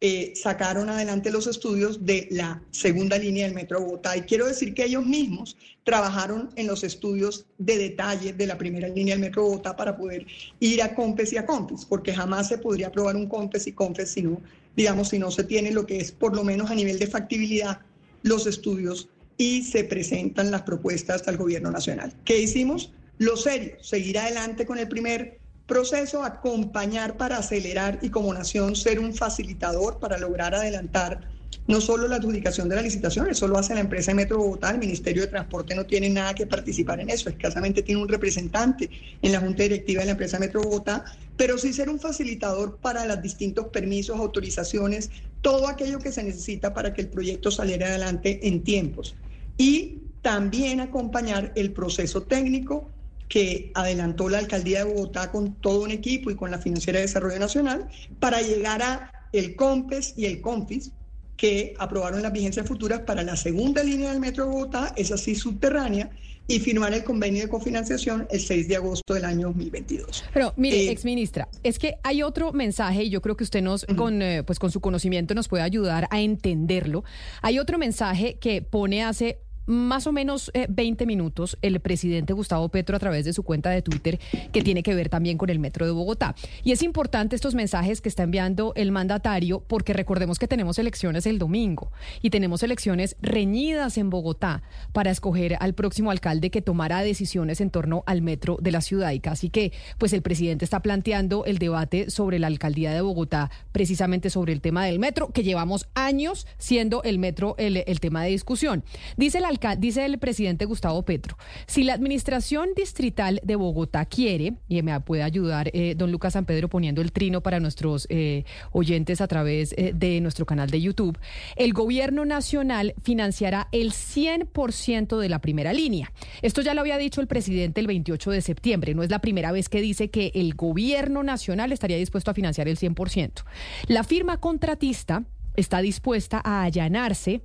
eh, 0.00 0.32
sacaron 0.34 0.90
adelante 0.90 1.30
los 1.30 1.46
estudios 1.46 2.04
de 2.04 2.28
la 2.30 2.62
segunda 2.70 3.16
línea 3.16 3.46
del 3.46 3.54
Metro. 3.54 4.00
Y 4.16 4.20
quiero 4.22 4.46
decir 4.46 4.74
que 4.74 4.84
ellos 4.84 5.06
mismos 5.06 5.56
trabajaron 5.84 6.50
en 6.56 6.66
los 6.66 6.84
estudios 6.84 7.46
de 7.58 7.78
detalle 7.78 8.32
de 8.32 8.46
la 8.46 8.58
primera 8.58 8.88
línea 8.88 9.14
del 9.14 9.22
Metro 9.22 9.62
para 9.76 9.96
poder 9.96 10.26
ir 10.60 10.82
a 10.82 10.94
COMPES 10.94 11.32
y 11.32 11.36
a 11.38 11.46
COMPES, 11.46 11.86
porque 11.86 12.12
jamás 12.12 12.48
se 12.48 12.58
podría 12.58 12.88
aprobar 12.88 13.16
un 13.16 13.28
COMPES 13.28 13.68
y 13.68 13.72
COMPES 13.72 14.10
si 14.10 14.22
no, 14.22 14.40
digamos, 14.76 15.08
si 15.08 15.18
no 15.18 15.30
se 15.30 15.44
tiene 15.44 15.70
lo 15.70 15.86
que 15.86 15.98
es 15.98 16.12
por 16.12 16.34
lo 16.34 16.44
menos 16.44 16.70
a 16.70 16.74
nivel 16.74 16.98
de 16.98 17.06
factibilidad 17.06 17.80
los 18.22 18.46
estudios 18.46 19.08
y 19.36 19.62
se 19.62 19.84
presentan 19.84 20.50
las 20.50 20.62
propuestas 20.62 21.26
al 21.28 21.36
gobierno 21.36 21.70
nacional. 21.70 22.12
¿Qué 22.24 22.40
hicimos? 22.40 22.92
Lo 23.18 23.36
serio, 23.36 23.76
seguir 23.80 24.18
adelante 24.18 24.66
con 24.66 24.78
el 24.78 24.88
primer 24.88 25.38
proceso, 25.66 26.22
acompañar 26.22 27.16
para 27.16 27.38
acelerar 27.38 27.98
y 28.02 28.10
como 28.10 28.32
nación 28.34 28.76
ser 28.76 29.00
un 29.00 29.14
facilitador 29.14 29.98
para 29.98 30.18
lograr 30.18 30.54
adelantar 30.54 31.32
no 31.66 31.80
solo 31.80 32.08
la 32.08 32.16
adjudicación 32.16 32.68
de 32.68 32.76
la 32.76 32.82
licitación, 32.82 33.28
eso 33.30 33.48
lo 33.48 33.56
hace 33.56 33.74
la 33.74 33.80
empresa 33.80 34.10
de 34.10 34.16
Metro 34.16 34.38
Bogotá, 34.38 34.70
el 34.70 34.78
Ministerio 34.78 35.22
de 35.22 35.28
Transporte 35.28 35.74
no 35.74 35.86
tiene 35.86 36.10
nada 36.10 36.34
que 36.34 36.46
participar 36.46 37.00
en 37.00 37.08
eso, 37.08 37.30
escasamente 37.30 37.82
tiene 37.82 38.02
un 38.02 38.08
representante 38.08 38.90
en 39.22 39.32
la 39.32 39.40
Junta 39.40 39.62
Directiva 39.62 40.00
de 40.00 40.06
la 40.06 40.12
empresa 40.12 40.38
Metro 40.38 40.62
Bogotá, 40.62 41.04
pero 41.36 41.56
sí 41.56 41.72
ser 41.72 41.88
un 41.88 41.98
facilitador 41.98 42.76
para 42.78 43.06
los 43.06 43.22
distintos 43.22 43.68
permisos, 43.68 44.18
autorizaciones, 44.18 45.10
todo 45.40 45.68
aquello 45.68 45.98
que 45.98 46.12
se 46.12 46.22
necesita 46.22 46.74
para 46.74 46.92
que 46.92 47.02
el 47.02 47.08
proyecto 47.08 47.50
saliera 47.50 47.86
adelante 47.86 48.46
en 48.46 48.62
tiempos. 48.62 49.14
Y 49.56 50.00
también 50.20 50.80
acompañar 50.80 51.52
el 51.54 51.72
proceso 51.72 52.22
técnico 52.22 52.90
que 53.28 53.72
adelantó 53.74 54.28
la 54.28 54.38
alcaldía 54.38 54.84
de 54.84 54.92
Bogotá 54.92 55.30
con 55.30 55.54
todo 55.54 55.82
un 55.82 55.90
equipo 55.90 56.30
y 56.30 56.36
con 56.36 56.50
la 56.50 56.58
Financiera 56.58 56.98
de 56.98 57.06
Desarrollo 57.06 57.38
Nacional 57.38 57.88
para 58.20 58.42
llegar 58.42 58.82
a 58.82 59.12
el 59.32 59.56
COMPES 59.56 60.14
y 60.16 60.26
el 60.26 60.40
CONFIS 60.40 60.92
que 61.36 61.74
aprobaron 61.78 62.22
las 62.22 62.32
vigencias 62.32 62.66
futuras 62.66 63.00
para 63.00 63.22
la 63.22 63.36
segunda 63.36 63.82
línea 63.82 64.10
del 64.10 64.20
Metro 64.20 64.44
de 64.44 64.50
Bogotá, 64.50 64.94
es 64.96 65.10
así 65.10 65.34
subterránea, 65.34 66.10
y 66.46 66.60
firmar 66.60 66.92
el 66.92 67.04
convenio 67.04 67.42
de 67.42 67.48
cofinanciación 67.48 68.26
el 68.30 68.40
6 68.40 68.68
de 68.68 68.76
agosto 68.76 69.14
del 69.14 69.24
año 69.24 69.48
2022. 69.48 70.24
Pero 70.32 70.52
mire, 70.56 70.76
eh, 70.76 70.90
ex 70.90 71.04
ministra, 71.04 71.48
es 71.62 71.78
que 71.78 71.94
hay 72.02 72.22
otro 72.22 72.52
mensaje 72.52 73.04
y 73.04 73.10
yo 73.10 73.22
creo 73.22 73.36
que 73.36 73.44
usted 73.44 73.62
nos 73.62 73.86
con 73.96 74.20
eh, 74.20 74.42
pues 74.42 74.58
con 74.58 74.70
su 74.70 74.80
conocimiento 74.80 75.34
nos 75.34 75.48
puede 75.48 75.62
ayudar 75.62 76.06
a 76.10 76.20
entenderlo. 76.20 77.04
Hay 77.40 77.58
otro 77.58 77.78
mensaje 77.78 78.36
que 78.38 78.60
pone 78.60 79.02
hace 79.02 79.38
más 79.66 80.06
o 80.06 80.12
menos 80.12 80.50
20 80.68 81.04
eh, 81.04 81.06
minutos 81.06 81.58
el 81.62 81.80
presidente 81.80 82.32
Gustavo 82.32 82.68
Petro 82.68 82.96
a 82.96 82.98
través 82.98 83.24
de 83.24 83.32
su 83.32 83.42
cuenta 83.42 83.70
de 83.70 83.82
Twitter 83.82 84.18
que 84.52 84.62
tiene 84.62 84.82
que 84.82 84.94
ver 84.94 85.08
también 85.08 85.38
con 85.38 85.50
el 85.50 85.58
metro 85.58 85.86
de 85.86 85.92
Bogotá. 85.92 86.34
Y 86.62 86.72
es 86.72 86.82
importante 86.82 87.36
estos 87.36 87.54
mensajes 87.54 88.00
que 88.00 88.08
está 88.08 88.22
enviando 88.22 88.72
el 88.76 88.92
mandatario 88.92 89.60
porque 89.66 89.92
recordemos 89.92 90.38
que 90.38 90.48
tenemos 90.48 90.78
elecciones 90.78 91.26
el 91.26 91.38
domingo 91.38 91.92
y 92.22 92.30
tenemos 92.30 92.62
elecciones 92.62 93.16
reñidas 93.22 93.98
en 93.98 94.10
Bogotá 94.10 94.62
para 94.92 95.10
escoger 95.10 95.56
al 95.60 95.74
próximo 95.74 96.10
alcalde 96.10 96.50
que 96.50 96.62
tomará 96.62 97.00
decisiones 97.00 97.60
en 97.60 97.70
torno 97.70 98.02
al 98.06 98.22
metro 98.22 98.58
de 98.60 98.72
la 98.72 98.80
ciudad. 98.80 99.12
Y 99.12 99.20
casi 99.20 99.50
que 99.50 99.72
pues 99.98 100.12
el 100.12 100.22
presidente 100.22 100.64
está 100.64 100.80
planteando 100.80 101.44
el 101.44 101.58
debate 101.58 102.10
sobre 102.10 102.38
la 102.38 102.46
alcaldía 102.46 102.92
de 102.92 103.00
Bogotá 103.00 103.50
precisamente 103.72 104.30
sobre 104.30 104.52
el 104.52 104.60
tema 104.60 104.84
del 104.84 104.98
metro 104.98 105.28
que 105.28 105.42
llevamos 105.42 105.88
años 105.94 106.46
siendo 106.58 107.02
el 107.02 107.18
metro 107.18 107.54
el, 107.58 107.78
el 107.86 108.00
tema 108.00 108.24
de 108.24 108.30
discusión. 108.30 108.84
Dice 109.16 109.40
la 109.40 109.48
dice 109.78 110.04
el 110.04 110.18
presidente 110.18 110.64
Gustavo 110.64 111.02
Petro, 111.04 111.36
si 111.66 111.84
la 111.84 111.94
administración 111.94 112.70
distrital 112.76 113.40
de 113.42 113.56
Bogotá 113.56 114.04
quiere, 114.04 114.54
y 114.68 114.82
me 114.82 114.98
puede 115.00 115.22
ayudar 115.22 115.70
eh, 115.72 115.94
don 115.96 116.12
Lucas 116.12 116.34
San 116.34 116.44
Pedro 116.44 116.68
poniendo 116.68 117.00
el 117.00 117.12
trino 117.12 117.42
para 117.42 117.60
nuestros 117.60 118.06
eh, 118.10 118.44
oyentes 118.72 119.20
a 119.20 119.28
través 119.28 119.74
eh, 119.76 119.92
de 119.94 120.20
nuestro 120.20 120.46
canal 120.46 120.70
de 120.70 120.80
YouTube, 120.80 121.18
el 121.56 121.72
gobierno 121.72 122.24
nacional 122.24 122.94
financiará 123.02 123.68
el 123.72 123.92
100% 123.92 125.18
de 125.18 125.28
la 125.28 125.40
primera 125.40 125.72
línea. 125.72 126.12
Esto 126.42 126.62
ya 126.62 126.74
lo 126.74 126.80
había 126.80 126.98
dicho 126.98 127.20
el 127.20 127.26
presidente 127.26 127.80
el 127.80 127.86
28 127.86 128.30
de 128.30 128.40
septiembre, 128.40 128.94
no 128.94 129.02
es 129.02 129.10
la 129.10 129.20
primera 129.20 129.52
vez 129.52 129.68
que 129.68 129.80
dice 129.80 130.10
que 130.10 130.32
el 130.34 130.54
gobierno 130.54 131.22
nacional 131.22 131.72
estaría 131.72 131.96
dispuesto 131.96 132.30
a 132.30 132.34
financiar 132.34 132.68
el 132.68 132.78
100%. 132.78 133.44
La 133.88 134.04
firma 134.04 134.38
contratista 134.38 135.24
está 135.56 135.80
dispuesta 135.80 136.40
a 136.44 136.62
allanarse 136.62 137.42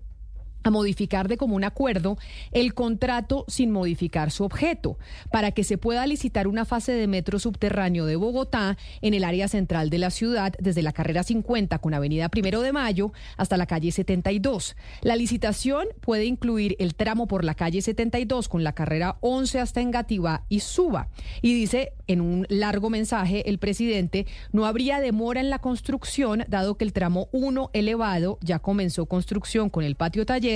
a 0.63 0.69
modificar 0.69 1.27
de 1.27 1.37
común 1.37 1.63
acuerdo 1.63 2.17
el 2.51 2.73
contrato 2.73 3.45
sin 3.47 3.71
modificar 3.71 4.31
su 4.31 4.43
objeto, 4.43 4.97
para 5.31 5.51
que 5.51 5.63
se 5.63 5.77
pueda 5.77 6.05
licitar 6.05 6.47
una 6.47 6.65
fase 6.65 6.91
de 6.91 7.07
metro 7.07 7.39
subterráneo 7.39 8.05
de 8.05 8.15
Bogotá 8.15 8.77
en 9.01 9.13
el 9.13 9.23
área 9.23 9.47
central 9.47 9.89
de 9.89 9.97
la 9.97 10.09
ciudad, 10.09 10.53
desde 10.59 10.81
la 10.81 10.91
carrera 10.91 11.23
50 11.23 11.79
con 11.79 11.93
Avenida 11.93 12.29
Primero 12.29 12.61
de 12.61 12.73
Mayo 12.73 13.13
hasta 13.37 13.57
la 13.57 13.65
calle 13.65 13.91
72. 13.91 14.75
La 15.01 15.15
licitación 15.15 15.87
puede 16.01 16.25
incluir 16.25 16.75
el 16.79 16.95
tramo 16.95 17.27
por 17.27 17.45
la 17.45 17.55
calle 17.55 17.81
72 17.81 18.49
con 18.49 18.63
la 18.63 18.73
carrera 18.73 19.17
11 19.21 19.59
hasta 19.59 19.81
Engativá 19.81 20.45
y 20.49 20.59
Suba. 20.59 21.09
Y 21.41 21.53
dice 21.53 21.93
en 22.07 22.21
un 22.21 22.45
largo 22.49 22.89
mensaje 22.89 23.49
el 23.49 23.59
presidente, 23.59 24.25
no 24.51 24.65
habría 24.65 24.99
demora 24.99 25.39
en 25.39 25.49
la 25.49 25.59
construcción, 25.59 26.43
dado 26.47 26.75
que 26.75 26.85
el 26.85 26.93
tramo 26.93 27.29
1 27.31 27.69
elevado 27.73 28.39
ya 28.41 28.59
comenzó 28.59 29.05
construcción 29.05 29.69
con 29.69 29.83
el 29.83 29.95
patio 29.95 30.25
taller 30.25 30.48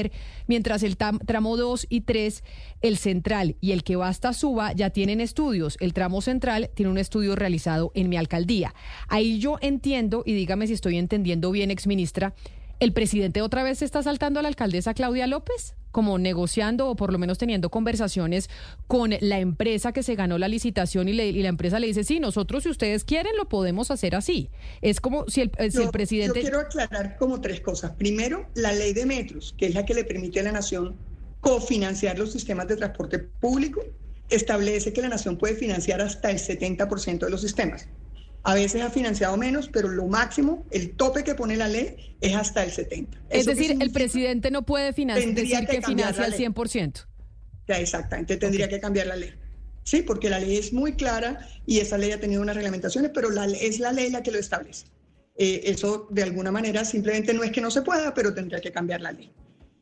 mientras 0.47 0.83
el 0.83 0.97
tramo 0.97 1.57
2 1.57 1.87
y 1.89 2.01
3, 2.01 2.43
el 2.81 2.97
central 2.97 3.55
y 3.61 3.71
el 3.71 3.83
que 3.83 3.95
va 3.95 4.07
hasta 4.07 4.33
Suba 4.33 4.73
ya 4.73 4.89
tienen 4.89 5.21
estudios. 5.21 5.77
El 5.79 5.93
tramo 5.93 6.21
central 6.21 6.69
tiene 6.73 6.91
un 6.91 6.97
estudio 6.97 7.35
realizado 7.35 7.91
en 7.95 8.09
mi 8.09 8.17
alcaldía. 8.17 8.73
Ahí 9.07 9.39
yo 9.39 9.57
entiendo, 9.61 10.23
y 10.25 10.33
dígame 10.33 10.67
si 10.67 10.73
estoy 10.73 10.97
entendiendo 10.97 11.51
bien, 11.51 11.71
exministra, 11.71 12.33
¿El 12.79 12.93
presidente 12.93 13.41
otra 13.41 13.63
vez 13.63 13.81
está 13.81 14.03
saltando 14.03 14.39
a 14.39 14.43
la 14.43 14.49
alcaldesa 14.49 14.93
Claudia 14.93 15.27
López? 15.27 15.75
Como 15.91 16.17
negociando 16.17 16.89
o 16.89 16.95
por 16.95 17.13
lo 17.13 17.19
menos 17.19 17.37
teniendo 17.37 17.69
conversaciones 17.69 18.49
con 18.87 19.11
la 19.21 19.39
empresa 19.39 19.93
que 19.93 20.01
se 20.01 20.15
ganó 20.15 20.37
la 20.39 20.47
licitación 20.47 21.07
y, 21.07 21.13
la 21.13 21.49
empresa 21.49 21.79
le 21.79 21.87
dice, 21.87 22.03
sí, 22.03 22.19
nosotros 22.19 22.63
si 22.63 22.69
ustedes 22.69 23.03
quieren 23.03 23.33
lo 23.37 23.47
podemos 23.47 23.91
hacer 23.91 24.15
así. 24.15 24.49
Es 24.81 24.99
como 24.99 25.27
si 25.27 25.41
el, 25.41 25.51
el 25.57 25.89
presidente... 25.91 26.39
Yo 26.39 26.41
quiero 26.41 26.59
aclarar 26.59 27.15
como 27.17 27.41
tres 27.41 27.61
cosas. 27.61 27.91
Primero, 27.91 28.47
la 28.55 28.71
ley 28.71 28.93
de 28.93 29.05
metros, 29.05 29.53
que 29.57 29.67
es 29.67 29.75
la 29.75 29.85
que 29.85 29.93
le 29.93 30.03
permite 30.03 30.39
a 30.39 30.43
la 30.43 30.51
nación 30.51 30.95
cofinanciar 31.41 32.17
los 32.17 32.31
sistemas 32.31 32.67
de 32.67 32.75
transporte 32.77 33.19
público, 33.19 33.83
establece 34.29 34.93
que 34.93 35.01
la 35.01 35.09
nación 35.09 35.37
puede 35.37 35.55
financiar 35.55 36.01
hasta 36.01 36.31
el 36.31 36.37
70% 36.37 37.19
de 37.19 37.29
los 37.29 37.41
sistemas. 37.41 37.87
A 38.43 38.53
veces 38.55 38.81
ha 38.81 38.89
financiado 38.89 39.37
menos, 39.37 39.69
pero 39.69 39.87
lo 39.87 40.05
máximo, 40.07 40.65
el 40.69 40.95
tope 40.95 41.23
que 41.23 41.33
pone 41.33 41.55
la 41.55 41.69
ley 41.69 42.17
es 42.19 42.35
hasta 42.35 42.63
el 42.63 42.71
70. 42.71 43.17
Es 43.29 43.45
decir, 43.45 43.77
el 43.79 43.91
presidente 43.91 44.51
no 44.51 44.65
puede 44.65 44.91
financiar, 44.91 45.33
decir 45.33 45.65
que, 45.65 45.81
financia 45.81 46.25
al 46.25 46.33
100%. 46.33 47.05
Ya, 47.67 47.79
exactamente, 47.79 48.35
tendría 48.35 48.67
que 48.67 48.81
cambiar 48.81 49.07
la 49.07 49.15
ley. 49.15 49.33
Sí, 49.83 50.01
porque 50.01 50.29
la 50.29 50.39
ley 50.39 50.57
es 50.57 50.73
muy 50.73 50.93
clara 50.93 51.47
y 51.65 51.79
esa 51.79 51.97
ley 51.97 52.11
ha 52.11 52.19
tenido 52.19 52.41
unas 52.41 52.55
reglamentaciones, 52.55 53.11
pero 53.13 53.29
la, 53.29 53.45
es 53.45 53.79
la 53.79 53.93
ley 53.93 54.09
la 54.09 54.23
que 54.23 54.31
lo 54.31 54.39
establece. 54.39 54.87
Eh, 55.35 55.61
eso 55.65 56.07
de 56.11 56.23
alguna 56.23 56.51
manera 56.51 56.85
simplemente 56.85 57.33
no 57.33 57.43
es 57.43 57.51
que 57.51 57.61
no 57.61 57.71
se 57.71 57.81
pueda, 57.81 58.13
pero 58.13 58.33
tendría 58.33 58.59
que 58.59 58.71
cambiar 58.71 59.01
la 59.01 59.11
ley. 59.13 59.31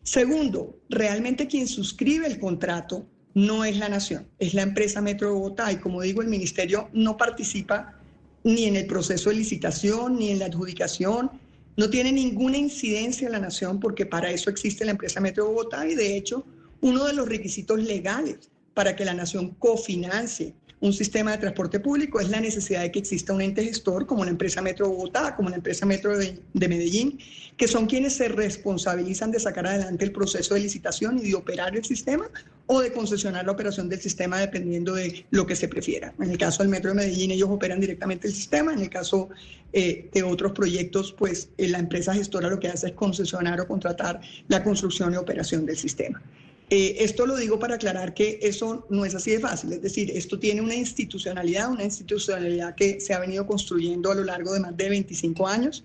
Segundo, 0.03 0.80
realmente 0.89 1.48
quien 1.48 1.68
suscribe 1.68 2.27
el 2.27 2.39
contrato 2.39 3.08
no 3.34 3.63
es 3.63 3.77
la 3.77 3.89
nación, 3.89 4.27
es 4.39 4.53
la 4.53 4.62
empresa 4.62 5.01
Metro 5.01 5.27
de 5.27 5.34
Bogotá 5.34 5.72
y 5.72 5.77
como 5.77 6.01
digo, 6.01 6.22
el 6.22 6.27
ministerio 6.27 6.89
no 6.94 7.18
participa 7.18 8.00
ni 8.43 8.65
en 8.65 8.75
el 8.75 8.86
proceso 8.86 9.29
de 9.29 9.38
licitación, 9.38 10.17
ni 10.17 10.29
en 10.29 10.39
la 10.39 10.45
adjudicación. 10.45 11.31
No 11.77 11.89
tiene 11.89 12.12
ninguna 12.12 12.57
incidencia 12.57 13.25
en 13.27 13.33
la 13.33 13.39
nación 13.39 13.79
porque 13.79 14.05
para 14.05 14.31
eso 14.31 14.50
existe 14.50 14.86
la 14.86 14.91
empresa 14.91 15.21
Metro 15.21 15.48
Bogotá 15.48 15.88
y 15.88 15.95
de 15.95 16.17
hecho 16.17 16.45
uno 16.81 17.05
de 17.05 17.13
los 17.13 17.27
requisitos 17.27 17.81
legales 17.81 18.50
para 18.74 18.95
que 18.95 19.05
la 19.05 19.13
nación 19.13 19.55
cofinancie 19.60 20.53
un 20.81 20.93
sistema 20.93 21.31
de 21.31 21.38
transporte 21.38 21.79
público 21.79 22.19
es 22.19 22.29
la 22.29 22.41
necesidad 22.41 22.81
de 22.81 22.91
que 22.91 23.00
exista 23.00 23.33
un 23.33 23.41
ente 23.41 23.63
gestor 23.63 24.07
como 24.07 24.25
la 24.25 24.31
empresa 24.31 24.63
Metro 24.63 24.89
Bogotá, 24.89 25.36
como 25.36 25.50
la 25.50 25.57
empresa 25.57 25.86
Metro 25.86 26.17
de, 26.17 26.41
Medellín, 26.53 27.19
que 27.55 27.67
son 27.67 27.86
quienes 27.86 28.15
se 28.15 28.27
responsabilizan 28.27 29.29
de 29.29 29.39
sacar 29.39 29.67
adelante 29.67 30.03
el 30.03 30.12
proceso 30.12 30.55
de 30.55 30.62
licitación 30.62 31.19
y 31.19 31.29
de 31.29 31.36
operar 31.36 31.75
el 31.75 31.86
sistema 31.86 32.27
o 32.73 32.79
de 32.79 32.93
concesionar 32.93 33.45
la 33.45 33.51
operación 33.51 33.89
del 33.89 33.99
sistema 33.99 34.39
dependiendo 34.39 34.93
de 34.93 35.25
lo 35.29 35.45
que 35.45 35.57
se 35.57 35.67
prefiera. 35.67 36.13
En 36.21 36.31
el 36.31 36.37
caso 36.37 36.63
del 36.63 36.69
Metro 36.69 36.91
de 36.91 36.95
Medellín 36.95 37.31
ellos 37.31 37.49
operan 37.49 37.81
directamente 37.81 38.29
el 38.29 38.33
sistema, 38.33 38.71
en 38.71 38.79
el 38.79 38.89
caso 38.89 39.27
eh, 39.73 40.09
de 40.13 40.23
otros 40.23 40.53
proyectos 40.53 41.11
pues 41.11 41.49
eh, 41.57 41.67
la 41.67 41.79
empresa 41.79 42.13
gestora 42.13 42.49
lo 42.49 42.61
que 42.61 42.69
hace 42.69 42.87
es 42.87 42.93
concesionar 42.93 43.59
o 43.59 43.67
contratar 43.67 44.21
la 44.47 44.63
construcción 44.63 45.13
y 45.13 45.17
operación 45.17 45.65
del 45.65 45.75
sistema. 45.75 46.21
Eh, 46.69 47.03
esto 47.03 47.25
lo 47.25 47.35
digo 47.35 47.59
para 47.59 47.75
aclarar 47.75 48.13
que 48.13 48.39
eso 48.41 48.87
no 48.89 49.03
es 49.03 49.15
así 49.15 49.31
de 49.31 49.41
fácil, 49.41 49.73
es 49.73 49.81
decir, 49.81 50.09
esto 50.09 50.39
tiene 50.39 50.61
una 50.61 50.75
institucionalidad, 50.75 51.69
una 51.69 51.83
institucionalidad 51.83 52.75
que 52.75 53.01
se 53.01 53.13
ha 53.13 53.19
venido 53.19 53.45
construyendo 53.45 54.09
a 54.09 54.15
lo 54.15 54.23
largo 54.23 54.53
de 54.53 54.61
más 54.61 54.77
de 54.77 54.87
25 54.87 55.45
años. 55.45 55.83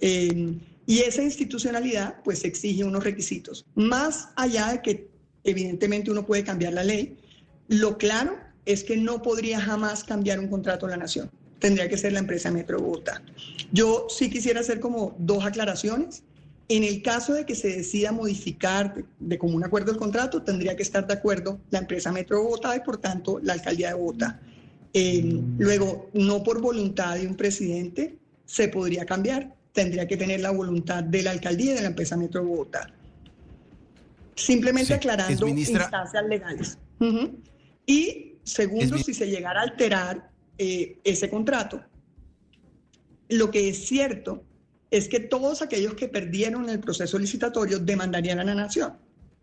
Eh, 0.00 0.58
y 0.86 0.98
esa 0.98 1.22
institucionalidad 1.22 2.16
pues 2.24 2.44
exige 2.44 2.82
unos 2.82 3.04
requisitos. 3.04 3.64
Más 3.74 4.30
allá 4.34 4.72
de 4.72 4.82
que 4.82 5.13
evidentemente 5.44 6.10
uno 6.10 6.26
puede 6.26 6.42
cambiar 6.42 6.72
la 6.72 6.82
ley, 6.82 7.16
lo 7.68 7.96
claro 7.98 8.36
es 8.66 8.84
que 8.84 8.96
no 8.96 9.22
podría 9.22 9.60
jamás 9.60 10.04
cambiar 10.04 10.38
un 10.38 10.48
contrato 10.48 10.86
de 10.86 10.92
la 10.92 10.96
nación. 10.98 11.30
Tendría 11.58 11.88
que 11.88 11.96
ser 11.96 12.12
la 12.12 12.18
empresa 12.18 12.50
Metro 12.50 12.78
Bogotá. 12.78 13.22
Yo 13.72 14.06
sí 14.08 14.30
quisiera 14.30 14.60
hacer 14.60 14.80
como 14.80 15.14
dos 15.18 15.44
aclaraciones. 15.44 16.22
En 16.68 16.82
el 16.82 17.02
caso 17.02 17.34
de 17.34 17.44
que 17.44 17.54
se 17.54 17.68
decida 17.68 18.10
modificar 18.10 19.04
de, 19.18 19.38
común 19.38 19.64
acuerdo 19.64 19.92
el 19.92 19.98
contrato, 19.98 20.42
tendría 20.42 20.76
que 20.76 20.82
estar 20.82 21.06
de 21.06 21.12
acuerdo 21.12 21.60
la 21.70 21.80
empresa 21.80 22.10
Metro 22.10 22.42
Bogotá 22.42 22.74
y 22.74 22.80
por 22.80 22.96
tanto 22.96 23.38
la 23.42 23.52
alcaldía 23.52 23.88
de 23.88 23.94
Bogotá. 23.94 24.40
Eh, 24.94 25.42
luego, 25.58 26.08
no 26.14 26.42
por 26.42 26.60
voluntad 26.60 27.16
de 27.16 27.26
un 27.26 27.34
presidente 27.34 28.16
se 28.46 28.68
podría 28.68 29.04
cambiar, 29.04 29.54
tendría 29.72 30.06
que 30.06 30.16
tener 30.16 30.40
la 30.40 30.52
voluntad 30.52 31.02
de 31.02 31.22
la 31.22 31.32
alcaldía 31.32 31.72
y 31.72 31.74
de 31.74 31.82
la 31.82 31.88
empresa 31.88 32.16
Metro 32.16 32.44
Bogotá. 32.44 32.90
Simplemente 34.36 34.94
aclarando 34.94 35.46
instancias 35.46 36.24
legales. 36.26 36.78
Y 37.86 38.36
segundo, 38.42 38.98
si 38.98 39.14
se 39.14 39.28
llegara 39.28 39.60
a 39.60 39.64
alterar 39.64 40.30
eh, 40.58 40.98
ese 41.04 41.28
contrato, 41.28 41.82
lo 43.28 43.50
que 43.50 43.68
es 43.68 43.86
cierto 43.86 44.44
es 44.90 45.08
que 45.08 45.20
todos 45.20 45.62
aquellos 45.62 45.94
que 45.94 46.08
perdieron 46.08 46.68
el 46.68 46.80
proceso 46.80 47.18
licitatorio 47.18 47.78
demandarían 47.78 48.38
a 48.38 48.44
la 48.44 48.54
nación. 48.54 48.94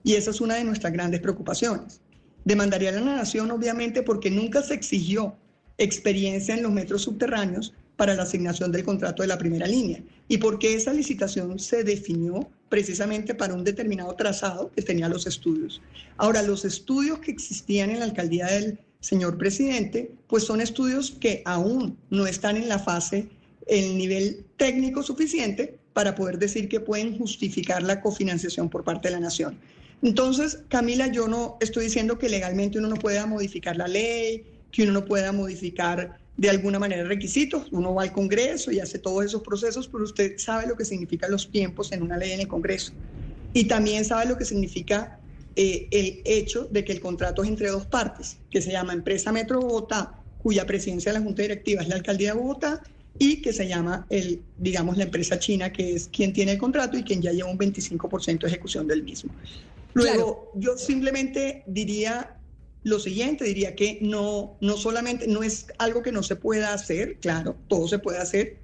Y 0.03 0.13
esa 0.13 0.31
es 0.31 0.41
una 0.41 0.55
de 0.55 0.63
nuestras 0.63 0.93
grandes 0.93 1.19
preocupaciones. 1.19 2.01
Demandarían 2.45 2.97
a 2.97 3.01
la 3.01 3.15
nación, 3.17 3.51
obviamente, 3.51 4.01
porque 4.01 4.31
nunca 4.31 4.63
se 4.63 4.73
exigió 4.73 5.35
experiencia 5.77 6.55
en 6.55 6.63
los 6.63 6.71
metros 6.71 7.03
subterráneos 7.03 7.73
para 7.95 8.15
la 8.15 8.23
asignación 8.23 8.71
del 8.71 8.83
contrato 8.83 9.21
de 9.21 9.27
la 9.27 9.37
primera 9.37 9.67
línea 9.67 10.01
y 10.27 10.37
porque 10.37 10.73
esa 10.73 10.93
licitación 10.93 11.59
se 11.59 11.83
definió 11.83 12.49
precisamente 12.71 13.35
para 13.35 13.53
un 13.53 13.65
determinado 13.65 14.15
trazado 14.15 14.71
que 14.71 14.81
tenía 14.81 15.09
los 15.09 15.27
estudios. 15.27 15.81
Ahora, 16.15 16.41
los 16.41 16.63
estudios 16.63 17.19
que 17.19 17.29
existían 17.29 17.89
en 17.89 17.99
la 17.99 18.05
alcaldía 18.05 18.45
del 18.47 18.79
señor 19.01 19.37
presidente, 19.37 20.09
pues 20.27 20.45
son 20.45 20.61
estudios 20.61 21.11
que 21.11 21.41
aún 21.43 21.97
no 22.09 22.27
están 22.27 22.55
en 22.55 22.69
la 22.69 22.79
fase 22.79 23.27
el 23.67 23.97
nivel 23.97 24.45
técnico 24.55 25.03
suficiente 25.03 25.77
para 25.91 26.15
poder 26.15 26.39
decir 26.39 26.69
que 26.69 26.79
pueden 26.79 27.17
justificar 27.17 27.83
la 27.83 27.99
cofinanciación 27.99 28.69
por 28.69 28.85
parte 28.85 29.09
de 29.09 29.15
la 29.15 29.19
nación. 29.19 29.59
Entonces, 30.01 30.59
Camila, 30.69 31.07
yo 31.07 31.27
no 31.27 31.57
estoy 31.59 31.83
diciendo 31.83 32.17
que 32.17 32.29
legalmente 32.29 32.79
uno 32.79 32.87
no 32.87 32.95
pueda 32.95 33.25
modificar 33.25 33.75
la 33.75 33.89
ley, 33.89 34.45
que 34.71 34.83
uno 34.83 34.93
no 34.93 35.03
pueda 35.03 35.33
modificar 35.33 36.20
de 36.41 36.49
alguna 36.49 36.79
manera 36.79 37.03
requisitos. 37.03 37.67
Uno 37.71 37.93
va 37.93 38.01
al 38.01 38.11
Congreso 38.11 38.71
y 38.71 38.79
hace 38.79 38.97
todos 38.97 39.23
esos 39.23 39.43
procesos, 39.43 39.87
pero 39.87 40.03
usted 40.03 40.39
sabe 40.39 40.65
lo 40.65 40.75
que 40.75 40.83
significan 40.83 41.29
los 41.29 41.51
tiempos 41.51 41.91
en 41.91 42.01
una 42.01 42.17
ley 42.17 42.31
en 42.31 42.39
el 42.39 42.47
Congreso. 42.47 42.93
Y 43.53 43.65
también 43.65 44.03
sabe 44.03 44.25
lo 44.25 44.37
que 44.39 44.45
significa 44.45 45.19
eh, 45.55 45.87
el 45.91 46.21
hecho 46.25 46.67
de 46.71 46.83
que 46.83 46.93
el 46.93 46.99
contrato 46.99 47.43
es 47.43 47.49
entre 47.49 47.69
dos 47.69 47.85
partes, 47.85 48.37
que 48.49 48.59
se 48.59 48.71
llama 48.71 48.93
Empresa 48.93 49.31
Metro 49.31 49.61
Bogotá, 49.61 50.15
cuya 50.41 50.65
presidencia 50.65 51.13
de 51.13 51.19
la 51.19 51.23
Junta 51.23 51.43
Directiva 51.43 51.83
es 51.83 51.89
la 51.89 51.95
Alcaldía 51.95 52.33
de 52.33 52.39
Bogotá, 52.39 52.81
y 53.19 53.43
que 53.43 53.53
se 53.53 53.67
llama, 53.67 54.07
el, 54.09 54.41
digamos, 54.57 54.97
la 54.97 55.03
empresa 55.03 55.37
china, 55.37 55.71
que 55.71 55.93
es 55.93 56.07
quien 56.07 56.33
tiene 56.33 56.53
el 56.53 56.57
contrato 56.57 56.97
y 56.97 57.03
quien 57.03 57.21
ya 57.21 57.31
lleva 57.31 57.51
un 57.51 57.59
25% 57.59 58.39
de 58.39 58.47
ejecución 58.47 58.87
del 58.87 59.03
mismo. 59.03 59.31
Luego, 59.93 60.51
yo 60.55 60.75
simplemente 60.75 61.63
diría 61.67 62.40
lo 62.83 62.99
siguiente, 62.99 63.45
diría 63.45 63.75
que 63.75 63.99
no, 64.01 64.57
no 64.59 64.77
solamente, 64.77 65.27
no 65.27 65.43
es 65.43 65.67
algo 65.77 66.01
que 66.01 66.11
no 66.11 66.23
se 66.23 66.35
pueda 66.35 66.73
hacer, 66.73 67.17
claro, 67.19 67.55
todo 67.67 67.87
se 67.87 67.99
puede 67.99 68.17
hacer 68.17 68.57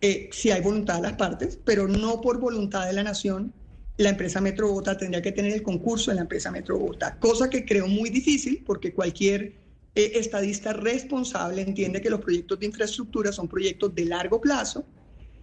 eh, 0.00 0.28
si 0.32 0.50
hay 0.50 0.60
voluntad 0.60 0.96
de 0.96 1.02
las 1.02 1.12
partes, 1.12 1.58
pero 1.64 1.86
no 1.86 2.20
por 2.20 2.40
voluntad 2.40 2.86
de 2.86 2.92
la 2.92 3.04
nación. 3.04 3.52
La 3.98 4.08
empresa 4.08 4.40
Metro 4.40 4.68
Bogotá 4.68 4.96
tendría 4.96 5.22
que 5.22 5.30
tener 5.30 5.52
el 5.52 5.62
concurso 5.62 6.10
en 6.10 6.16
la 6.16 6.22
empresa 6.22 6.50
Metro 6.50 6.78
Bogotá, 6.78 7.18
cosa 7.20 7.48
que 7.48 7.64
creo 7.64 7.86
muy 7.86 8.10
difícil 8.10 8.64
porque 8.66 8.92
cualquier 8.92 9.52
eh, 9.94 10.12
estadista 10.14 10.72
responsable 10.72 11.62
entiende 11.62 12.00
que 12.00 12.10
los 12.10 12.20
proyectos 12.20 12.58
de 12.58 12.66
infraestructura 12.66 13.30
son 13.30 13.46
proyectos 13.46 13.94
de 13.94 14.06
largo 14.06 14.40
plazo, 14.40 14.84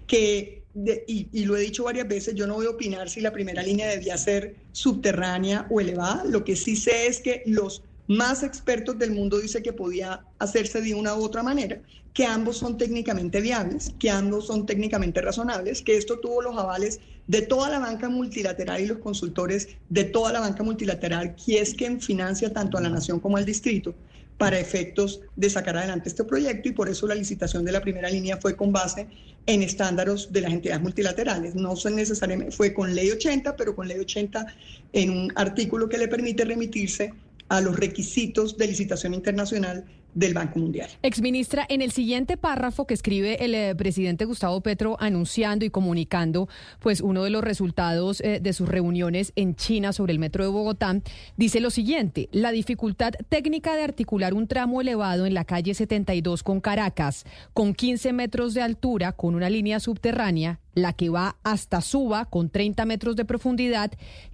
que, 0.08 0.64
y, 1.08 1.46
lo 1.46 1.56
he 1.56 1.62
dicho 1.62 1.84
varias 1.84 2.08
veces, 2.08 2.34
yo 2.36 2.48
no 2.48 2.56
voy 2.56 2.66
a 2.66 2.72
opinar 2.72 3.10
si 3.10 3.22
la 3.22 3.32
primera 3.32 3.62
línea 3.62 3.88
debía 3.88 4.18
ser 4.18 4.56
subterránea 4.72 5.68
o 5.70 5.80
elevada, 5.80 6.26
lo 6.26 6.44
que 6.44 6.56
sí 6.56 6.76
sé 6.76 7.08
es 7.08 7.22
que 7.22 7.44
los 7.46 7.84
más 8.10 8.42
expertos 8.42 8.98
del 8.98 9.12
mundo 9.12 9.40
dice 9.40 9.62
que 9.62 9.72
podía 9.72 10.26
hacerse 10.40 10.82
de 10.82 10.96
una 10.96 11.16
u 11.16 11.24
otra 11.24 11.44
manera, 11.44 11.80
que 12.12 12.26
ambos 12.26 12.58
son 12.58 12.76
técnicamente 12.76 13.40
viables, 13.40 13.94
que 14.00 14.10
ambos 14.10 14.48
son 14.48 14.66
técnicamente 14.66 15.22
razonables, 15.22 15.84
que 15.84 15.96
esto 15.96 16.18
tuvo 16.18 16.42
los 16.42 16.58
avales 16.58 17.00
de 17.28 17.44
toda 17.44 17.70
la 17.70 17.78
banca 17.78 18.10
multilateral 18.10 18.82
y 18.82 18.88
los 18.88 18.98
consultores 18.98 19.70
de 19.90 20.06
toda 20.06 20.34
la 20.34 20.40
banca 20.40 20.64
multilateral, 20.64 21.36
que 21.36 21.62
es 21.62 21.76
quien 21.76 22.02
financia 22.02 22.52
tanto 22.52 22.80
a 22.80 22.82
la 22.82 22.90
nación 22.90 23.20
como 23.20 23.38
al 23.38 23.46
distrito 23.46 23.94
para 24.40 24.58
efectos 24.58 25.22
de 25.36 25.50
sacar 25.52 25.78
adelante 25.78 26.10
este 26.10 26.24
proyecto 26.24 26.68
y 26.68 26.72
por 26.72 26.90
eso 26.90 27.06
la 27.06 27.14
licitación 27.14 27.64
de 27.64 27.74
la 27.74 27.82
primera 27.82 28.10
línea 28.10 28.38
fue 28.38 28.56
con 28.56 28.72
base 28.72 29.06
en 29.46 29.62
estándares 29.62 30.32
de 30.32 30.42
las 30.42 30.52
entidades 30.52 30.82
multilaterales. 30.82 31.54
No 31.54 31.76
necesariamente, 31.92 32.56
fue 32.56 32.74
con 32.74 32.96
ley 32.96 33.12
80, 33.12 33.56
pero 33.56 33.76
con 33.76 33.88
ley 33.88 34.00
80 34.00 34.48
en 34.94 35.10
un 35.12 35.32
artículo 35.36 35.88
que 35.88 36.00
le 36.00 36.08
permite 36.08 36.44
remitirse 36.44 37.14
a 37.50 37.62
los 37.62 37.78
requisitos 37.78 38.58
de 38.58 38.68
licitación 38.68 39.14
internacional 39.14 39.86
del 40.14 40.34
Banco 40.34 40.60
Mundial. 40.60 40.90
Exministra, 41.02 41.66
en 41.70 41.82
el 41.82 41.92
siguiente 41.92 42.38
párrafo 42.38 42.86
que 42.86 42.94
escribe 42.94 43.44
el 43.44 43.54
eh, 43.54 43.76
presidente 43.76 44.26
Gustavo 44.26 44.62
Petro 44.62 44.98
anunciando 45.00 45.66
y 45.66 45.70
comunicando 45.70 46.50
pues 46.80 47.02
uno 47.02 47.24
de 47.24 47.30
los 47.30 47.44
resultados 47.44 48.22
eh, 48.22 48.40
de 48.42 48.54
sus 48.54 48.68
reuniones 48.68 49.32
en 49.36 49.56
China 49.56 49.94
sobre 49.94 50.14
el 50.14 50.20
metro 50.20 50.44
de 50.44 50.50
Bogotá, 50.50 51.00
dice 51.38 51.60
lo 51.60 51.70
siguiente, 51.70 52.30
la 52.32 52.52
dificultad 52.52 53.14
técnica 53.30 53.76
de 53.76 53.84
articular 53.84 54.34
un 54.34 54.48
tramo 54.48 54.82
elevado 54.82 55.26
en 55.26 55.34
la 55.34 55.46
calle 55.46 55.74
72 55.74 56.44
con 56.44 56.62
Caracas, 56.62 57.26
con 57.54 57.74
15 57.74 58.14
metros 58.14 58.54
de 58.54 58.62
altura, 58.62 59.12
con 59.12 59.36
una 59.36 59.50
línea 59.50 59.80
subterránea, 59.80 60.60
la 60.82 60.94
que 60.94 61.10
va 61.10 61.38
hasta 61.44 61.82
Suba 61.82 62.26
con 62.26 62.50
30 62.50 62.86
metros 62.86 63.16
de 63.16 63.26
profundidad, 63.26 63.92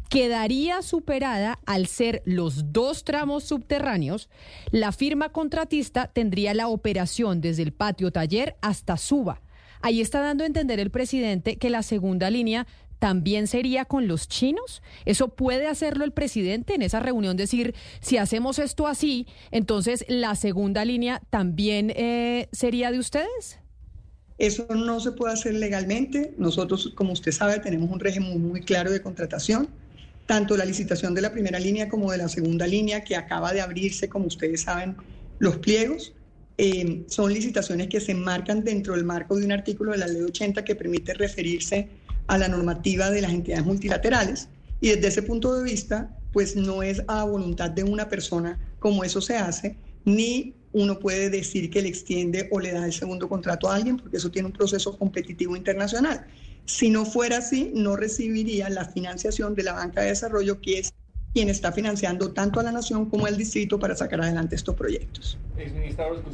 quedaría 0.10 0.82
superada 0.82 1.60
al 1.66 1.88
ser 1.88 2.22
los 2.26 2.72
dos 2.72 3.04
tramos 3.04 3.44
subterráneos. 3.44 4.30
La 4.72 4.92
firma 4.92 5.30
contratista 5.30 6.08
tendría 6.08 6.54
la 6.54 6.68
operación 6.68 7.42
desde 7.42 7.64
el 7.64 7.74
patio 7.74 8.12
taller 8.12 8.56
hasta 8.62 8.98
Suba. 8.98 9.42
Ahí 9.82 10.02
está 10.02 10.22
dando 10.22 10.44
a 10.44 10.48
entender 10.48 10.80
el 10.80 10.90
presidente 10.90 11.58
que 11.58 11.70
la 11.70 11.84
segunda 11.84 12.30
línea 12.30 12.66
también 13.00 13.48
sería 13.48 13.86
con 13.86 14.08
los 14.08 14.28
chinos? 14.28 14.82
¿Eso 15.06 15.30
puede 15.30 15.68
hacerlo 15.68 16.06
el 16.06 16.12
presidente 16.12 16.76
en 16.76 16.82
esa 16.82 17.00
reunión? 17.00 17.38
Decir, 17.38 17.76
si 18.00 18.18
hacemos 18.18 18.58
esto 18.58 18.88
así, 18.88 19.28
entonces 19.52 20.06
la 20.08 20.36
segunda 20.36 20.86
línea 20.86 21.22
también 21.30 21.92
eh, 21.96 22.48
sería 22.52 22.92
de 22.92 23.00
ustedes? 23.00 23.60
Eso 24.38 24.68
no 24.70 25.00
se 25.00 25.12
puede 25.14 25.34
hacer 25.34 25.54
legalmente. 25.54 26.34
Nosotros, 26.38 26.92
como 26.96 27.14
usted 27.14 27.32
sabe, 27.32 27.60
tenemos 27.60 27.90
un 27.90 28.00
régimen 28.00 28.42
muy 28.42 28.62
claro 28.62 28.92
de 28.92 29.02
contratación, 29.02 29.70
tanto 30.26 30.58
la 30.58 30.66
licitación 30.66 31.14
de 31.14 31.22
la 31.22 31.32
primera 31.32 31.60
línea 31.60 31.88
como 31.88 32.12
de 32.12 32.18
la 32.18 32.28
segunda 32.28 32.68
línea, 32.68 33.04
que 33.04 33.16
acaba 33.16 33.54
de 33.54 33.62
abrirse, 33.62 34.10
como 34.10 34.28
ustedes 34.28 34.62
saben, 34.62 34.96
los 35.40 35.58
pliegos. 35.58 36.14
Eh, 36.58 37.04
son 37.08 37.34
licitaciones 37.34 37.88
que 37.88 38.00
se 38.00 38.12
enmarcan 38.12 38.64
dentro 38.64 38.96
del 38.96 39.04
marco 39.04 39.36
de 39.36 39.46
un 39.46 39.52
artículo 39.52 39.92
de 39.92 40.00
la 40.00 40.08
Ley 40.08 40.22
80 40.22 40.64
que 40.64 40.76
permite 40.76 41.14
referirse 41.14 41.90
a 42.28 42.38
la 42.38 42.48
normativa 42.48 43.12
de 43.12 43.22
las 43.22 43.32
entidades 43.32 43.66
multilaterales. 43.66 44.50
Y 44.82 44.90
desde 44.90 45.08
ese 45.08 45.24
punto 45.24 45.56
de 45.56 45.64
vista, 45.64 46.18
pues 46.34 46.56
no 46.56 46.84
es 46.84 47.02
a 47.08 47.24
voluntad 47.24 47.72
de 47.72 47.84
una 47.84 48.10
persona 48.10 48.60
como 48.80 49.04
eso 49.04 49.22
se 49.22 49.38
hace, 49.38 49.78
ni 50.04 50.54
uno 50.76 51.00
puede 51.00 51.30
decir 51.30 51.70
que 51.70 51.82
le 51.82 51.88
extiende 51.88 52.50
o 52.52 52.60
le 52.60 52.74
da 52.74 52.86
el 52.86 52.92
segundo 52.92 53.30
contrato 53.30 53.70
a 53.70 53.76
alguien, 53.76 53.96
porque 53.96 54.18
eso 54.18 54.30
tiene 54.30 54.48
un 54.48 54.52
proceso 54.52 54.98
competitivo 54.98 55.56
internacional. 55.56 56.28
Si 56.66 56.90
no 56.90 57.06
fuera 57.06 57.38
así, 57.38 57.72
no 57.74 57.96
recibiría 57.96 58.70
la 58.70 58.84
financiación 58.84 59.56
de 59.56 59.64
la 59.64 59.72
banca 59.72 60.02
de 60.02 60.10
desarrollo, 60.10 60.60
que 60.60 60.80
es 60.80 60.94
quien 61.36 61.50
está 61.50 61.74
financiando 61.74 62.32
tanto 62.32 62.62
a 62.62 62.64
la 62.64 62.72
nación 62.72 63.10
como 63.10 63.26
al 63.26 63.36
distrito 63.36 63.78
para 63.78 63.94
sacar 63.94 64.22
adelante 64.22 64.56
estos 64.56 64.74
proyectos. 64.74 65.38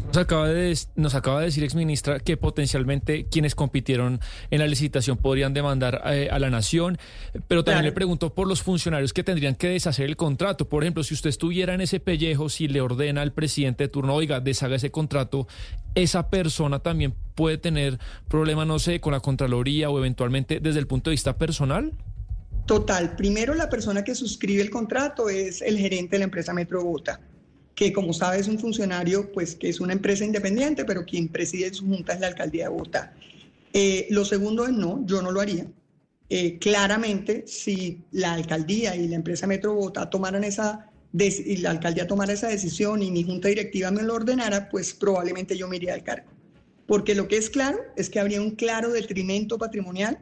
Nos 0.05 0.17
acaba 0.17 0.47
de, 0.47 0.77
nos 0.95 1.15
acaba 1.15 1.39
de 1.39 1.45
decir, 1.47 1.63
exministra, 1.63 2.19
que 2.19 2.37
potencialmente 2.37 3.25
quienes 3.25 3.55
compitieron 3.55 4.19
en 4.51 4.59
la 4.59 4.67
licitación 4.67 5.17
podrían 5.17 5.55
demandar 5.55 6.03
eh, 6.05 6.29
a 6.31 6.37
la 6.37 6.51
nación, 6.51 6.99
pero 7.47 7.63
también 7.63 7.85
le 7.85 7.91
pregunto 7.93 8.35
por 8.35 8.47
los 8.47 8.61
funcionarios 8.61 9.11
que 9.11 9.23
tendrían 9.23 9.55
que 9.55 9.69
deshacer 9.69 10.05
el 10.05 10.17
contrato. 10.17 10.69
Por 10.69 10.83
ejemplo, 10.83 11.03
si 11.03 11.15
usted 11.15 11.31
estuviera 11.31 11.73
en 11.73 11.81
ese 11.81 11.99
pellejo, 11.99 12.49
si 12.49 12.67
le 12.67 12.79
ordena 12.81 13.23
al 13.23 13.33
presidente 13.33 13.85
de 13.85 13.87
turno, 13.87 14.13
oiga, 14.13 14.39
deshaga 14.39 14.75
ese 14.75 14.91
contrato, 14.91 15.47
esa 15.95 16.29
persona 16.29 16.77
también 16.77 17.15
puede 17.33 17.57
tener 17.57 17.97
problemas, 18.27 18.67
no 18.67 18.77
sé, 18.77 18.99
con 18.99 19.13
la 19.13 19.19
Contraloría 19.19 19.89
o 19.89 19.97
eventualmente 19.97 20.59
desde 20.59 20.79
el 20.79 20.85
punto 20.85 21.09
de 21.09 21.15
vista 21.15 21.39
personal. 21.39 21.91
Total, 22.65 23.15
primero 23.15 23.53
la 23.53 23.69
persona 23.69 24.03
que 24.03 24.15
suscribe 24.15 24.61
el 24.61 24.69
contrato 24.69 25.29
es 25.29 25.61
el 25.61 25.77
gerente 25.77 26.15
de 26.15 26.19
la 26.19 26.25
empresa 26.25 26.53
Metro 26.53 26.83
Bogotá, 26.83 27.19
que 27.75 27.91
como 27.91 28.13
sabe 28.13 28.39
es 28.39 28.47
un 28.47 28.59
funcionario, 28.59 29.31
pues 29.31 29.55
que 29.55 29.69
es 29.69 29.79
una 29.79 29.93
empresa 29.93 30.23
independiente, 30.23 30.85
pero 30.85 31.05
quien 31.05 31.27
preside 31.27 31.73
su 31.73 31.85
junta 31.85 32.13
es 32.13 32.19
la 32.19 32.27
alcaldía 32.27 32.65
de 32.65 32.69
Bogotá. 32.69 33.13
Eh, 33.73 34.07
lo 34.09 34.25
segundo 34.25 34.65
es 34.65 34.71
no, 34.71 35.05
yo 35.05 35.21
no 35.21 35.31
lo 35.31 35.41
haría. 35.41 35.65
Eh, 36.29 36.59
claramente, 36.59 37.43
si 37.45 38.03
la 38.11 38.33
alcaldía 38.33 38.95
y 38.95 39.07
la 39.07 39.15
empresa 39.15 39.47
Metro 39.47 39.73
Bogotá 39.73 40.09
tomaran 40.09 40.43
esa 40.43 40.87
y 41.13 41.57
la 41.57 41.71
alcaldía 41.71 42.07
tomara 42.07 42.31
esa 42.31 42.47
decisión 42.47 43.03
y 43.03 43.11
mi 43.11 43.23
junta 43.23 43.49
directiva 43.49 43.91
me 43.91 44.01
lo 44.01 44.13
ordenara, 44.13 44.69
pues 44.69 44.93
probablemente 44.93 45.57
yo 45.57 45.67
me 45.67 45.75
iría 45.75 45.93
al 45.93 46.03
cargo. 46.03 46.29
Porque 46.87 47.15
lo 47.15 47.27
que 47.27 47.37
es 47.37 47.49
claro 47.49 47.79
es 47.97 48.09
que 48.09 48.19
habría 48.19 48.41
un 48.41 48.51
claro 48.51 48.91
detrimento 48.91 49.57
patrimonial 49.57 50.19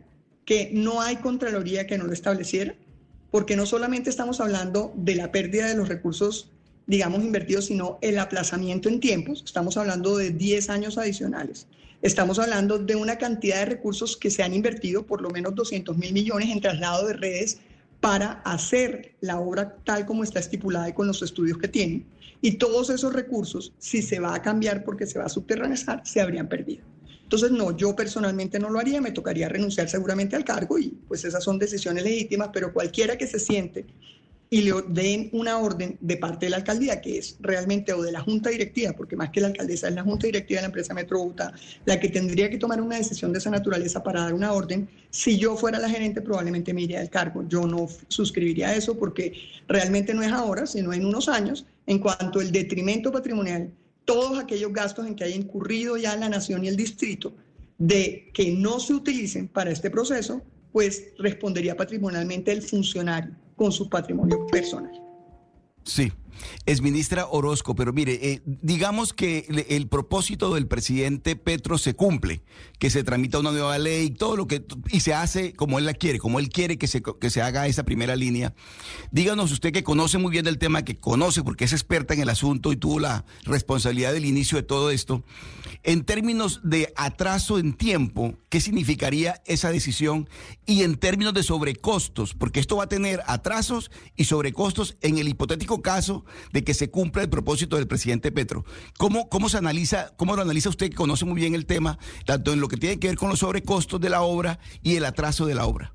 que 0.49 0.71
no 0.73 0.99
hay 0.99 1.17
Contraloría 1.17 1.85
que 1.85 1.99
no 1.99 2.05
lo 2.05 2.13
estableciera, 2.13 2.73
porque 3.29 3.55
no 3.55 3.67
solamente 3.67 4.09
estamos 4.09 4.41
hablando 4.41 4.91
de 4.95 5.13
la 5.13 5.31
pérdida 5.31 5.67
de 5.67 5.75
los 5.75 5.87
recursos, 5.87 6.49
digamos, 6.87 7.21
invertidos, 7.21 7.65
sino 7.65 7.99
el 8.01 8.17
aplazamiento 8.17 8.89
en 8.89 8.99
tiempos. 8.99 9.43
Estamos 9.45 9.77
hablando 9.77 10.17
de 10.17 10.31
10 10.31 10.71
años 10.71 10.97
adicionales. 10.97 11.67
Estamos 12.01 12.39
hablando 12.39 12.79
de 12.79 12.95
una 12.95 13.19
cantidad 13.19 13.57
de 13.57 13.65
recursos 13.65 14.17
que 14.17 14.31
se 14.31 14.41
han 14.41 14.55
invertido, 14.55 15.05
por 15.05 15.21
lo 15.21 15.29
menos 15.29 15.53
200 15.53 15.95
mil 15.95 16.13
millones 16.13 16.49
en 16.49 16.61
traslado 16.61 17.05
de 17.05 17.13
redes 17.13 17.59
para 17.99 18.41
hacer 18.43 19.13
la 19.21 19.39
obra 19.39 19.75
tal 19.83 20.07
como 20.07 20.23
está 20.23 20.39
estipulada 20.39 20.89
y 20.89 20.93
con 20.93 21.05
los 21.05 21.21
estudios 21.21 21.59
que 21.59 21.67
tiene. 21.67 22.07
Y 22.41 22.53
todos 22.53 22.89
esos 22.89 23.13
recursos, 23.13 23.71
si 23.77 24.01
se 24.01 24.19
va 24.19 24.33
a 24.33 24.41
cambiar 24.41 24.83
porque 24.83 25.05
se 25.05 25.19
va 25.19 25.25
a 25.25 25.29
subterranizar, 25.29 26.01
se 26.07 26.21
habrían 26.21 26.49
perdido. 26.49 26.83
Entonces, 27.29 27.51
no, 27.51 27.77
yo 27.77 27.95
personalmente 27.95 28.57
no 28.57 28.71
lo 28.71 28.79
haría, 28.79 28.99
me 29.01 29.11
tocaría 29.11 29.47
renunciar 29.47 29.87
seguramente 29.87 30.35
al 30.35 30.43
cargo 30.43 30.79
y 30.79 30.97
pues 31.07 31.23
esas 31.25 31.43
son 31.43 31.59
decisiones 31.59 32.03
legítimas, 32.03 32.49
pero 32.51 32.73
cualquiera 32.73 33.19
que 33.19 33.27
se 33.27 33.39
siente 33.39 33.85
y 34.49 34.61
le 34.63 34.73
den 34.87 35.29
una 35.31 35.59
orden 35.59 35.95
de 36.01 36.17
parte 36.17 36.47
de 36.47 36.49
la 36.49 36.57
alcaldía, 36.57 37.01
que 37.01 37.19
es 37.19 37.37
realmente, 37.39 37.93
o 37.93 38.01
de 38.01 38.11
la 38.11 38.21
junta 38.21 38.49
directiva, 38.49 38.93
porque 38.93 39.15
más 39.15 39.29
que 39.29 39.41
la 39.41 39.47
alcaldesa 39.49 39.89
es 39.89 39.93
la 39.93 40.01
junta 40.01 40.25
directiva 40.25 40.57
de 40.57 40.61
la 40.63 40.67
empresa 40.69 40.95
Metro 40.95 41.35
la 41.85 41.99
que 41.99 42.09
tendría 42.09 42.49
que 42.49 42.57
tomar 42.57 42.81
una 42.81 42.97
decisión 42.97 43.31
de 43.31 43.37
esa 43.37 43.51
naturaleza 43.51 44.01
para 44.01 44.21
dar 44.21 44.33
una 44.33 44.51
orden, 44.51 44.89
si 45.11 45.37
yo 45.37 45.55
fuera 45.55 45.77
la 45.77 45.87
gerente 45.87 46.21
probablemente 46.21 46.73
me 46.73 46.81
iría 46.81 46.97
del 46.97 47.11
cargo. 47.11 47.47
Yo 47.47 47.67
no 47.67 47.87
suscribiría 48.07 48.73
eso 48.73 48.97
porque 48.97 49.33
realmente 49.67 50.15
no 50.15 50.23
es 50.23 50.31
ahora, 50.31 50.65
sino 50.65 50.93
en 50.93 51.05
unos 51.05 51.29
años, 51.29 51.67
en 51.85 51.99
cuanto 51.99 52.41
el 52.41 52.51
detrimento 52.51 53.11
patrimonial 53.11 53.71
todos 54.09 54.39
aquellos 54.39 54.73
gastos 54.73 55.05
en 55.05 55.15
que 55.15 55.23
haya 55.23 55.35
incurrido 55.35 55.95
ya 55.95 56.15
la 56.15 56.29
nación 56.29 56.65
y 56.65 56.67
el 56.67 56.75
distrito 56.75 57.35
de 57.77 58.31
que 58.33 58.51
no 58.51 58.79
se 58.79 58.95
utilicen 58.95 59.47
para 59.47 59.69
este 59.69 59.91
proceso, 59.91 60.41
pues 60.71 61.09
respondería 61.19 61.77
patrimonialmente 61.77 62.51
el 62.51 62.63
funcionario 62.63 63.35
con 63.55 63.71
su 63.71 63.87
patrimonio 63.87 64.47
personal. 64.47 64.99
Sí, 65.83 66.11
es 66.65 66.81
ministra 66.81 67.27
Orozco, 67.29 67.75
pero 67.75 67.93
mire, 67.93 68.19
eh, 68.21 68.41
digamos 68.45 69.13
que 69.13 69.65
el, 69.69 69.87
propósito 69.87 70.53
del 70.53 70.67
presidente 70.67 71.35
Petro 71.35 71.77
se 71.77 71.95
cumple, 71.95 72.41
que 72.77 72.89
se 72.89 73.03
tramita 73.03 73.39
una 73.39 73.51
nueva 73.51 73.77
ley, 73.77 74.09
todo 74.09 74.35
lo 74.35 74.47
que 74.47 74.63
y 74.89 74.99
se 74.99 75.13
hace 75.13 75.53
como 75.53 75.79
él 75.79 75.85
la 75.85 75.93
quiere, 75.93 76.19
como 76.19 76.39
él 76.39 76.49
quiere 76.49 76.77
que 76.77 76.87
se, 76.87 77.01
que 77.01 77.29
se 77.29 77.41
haga 77.41 77.67
esa 77.67 77.83
primera 77.83 78.15
línea. 78.15 78.53
Díganos 79.11 79.51
usted 79.51 79.71
que 79.71 79.83
conoce 79.83 80.17
muy 80.17 80.31
bien 80.31 80.47
el 80.47 80.57
tema, 80.57 80.83
que 80.83 80.97
conoce 80.97 81.43
porque 81.43 81.65
es 81.65 81.73
experta 81.73 82.13
en 82.13 82.21
el 82.21 82.29
asunto 82.29 82.71
y 82.71 82.77
tuvo 82.77 82.99
la 82.99 83.25
responsabilidad 83.43 84.13
del 84.13 84.25
inicio 84.25 84.57
de 84.57 84.63
todo 84.63 84.91
esto. 84.91 85.23
En 85.83 86.03
términos 86.03 86.61
de 86.63 86.91
atraso 86.95 87.57
en 87.57 87.73
tiempo, 87.73 88.35
¿qué 88.49 88.59
significaría 88.59 89.41
esa 89.45 89.71
decisión? 89.71 90.29
Y 90.65 90.83
en 90.83 90.97
términos 90.97 91.33
de 91.33 91.43
sobrecostos, 91.43 92.33
porque 92.33 92.59
esto 92.59 92.77
va 92.77 92.83
a 92.83 92.89
tener 92.89 93.21
atrasos 93.27 93.91
y 94.15 94.25
sobrecostos 94.25 94.97
en 95.01 95.17
el 95.17 95.29
hipotético 95.29 95.81
caso 95.81 96.25
de 96.51 96.63
que 96.63 96.73
se 96.73 96.89
cumpla 96.89 97.23
el 97.23 97.29
propósito 97.29 97.75
del 97.75 97.87
presidente 97.87 98.31
Petro. 98.31 98.65
¿Cómo, 98.97 99.29
cómo 99.29 99.49
se 99.49 99.57
analiza, 99.57 100.13
cómo 100.17 100.35
lo 100.35 100.41
analiza 100.41 100.69
usted 100.69 100.89
que 100.89 100.95
conoce 100.95 101.25
muy 101.25 101.39
bien 101.39 101.55
el 101.55 101.65
tema, 101.65 101.99
tanto 102.25 102.53
en 102.53 102.61
lo 102.61 102.67
que 102.67 102.77
tiene 102.77 102.99
que 102.99 103.07
ver 103.07 103.17
con 103.17 103.29
los 103.29 103.39
sobrecostos 103.39 103.99
de 103.99 104.09
la 104.09 104.21
obra 104.21 104.59
y 104.81 104.95
el 104.95 105.05
atraso 105.05 105.45
de 105.45 105.55
la 105.55 105.65
obra? 105.65 105.93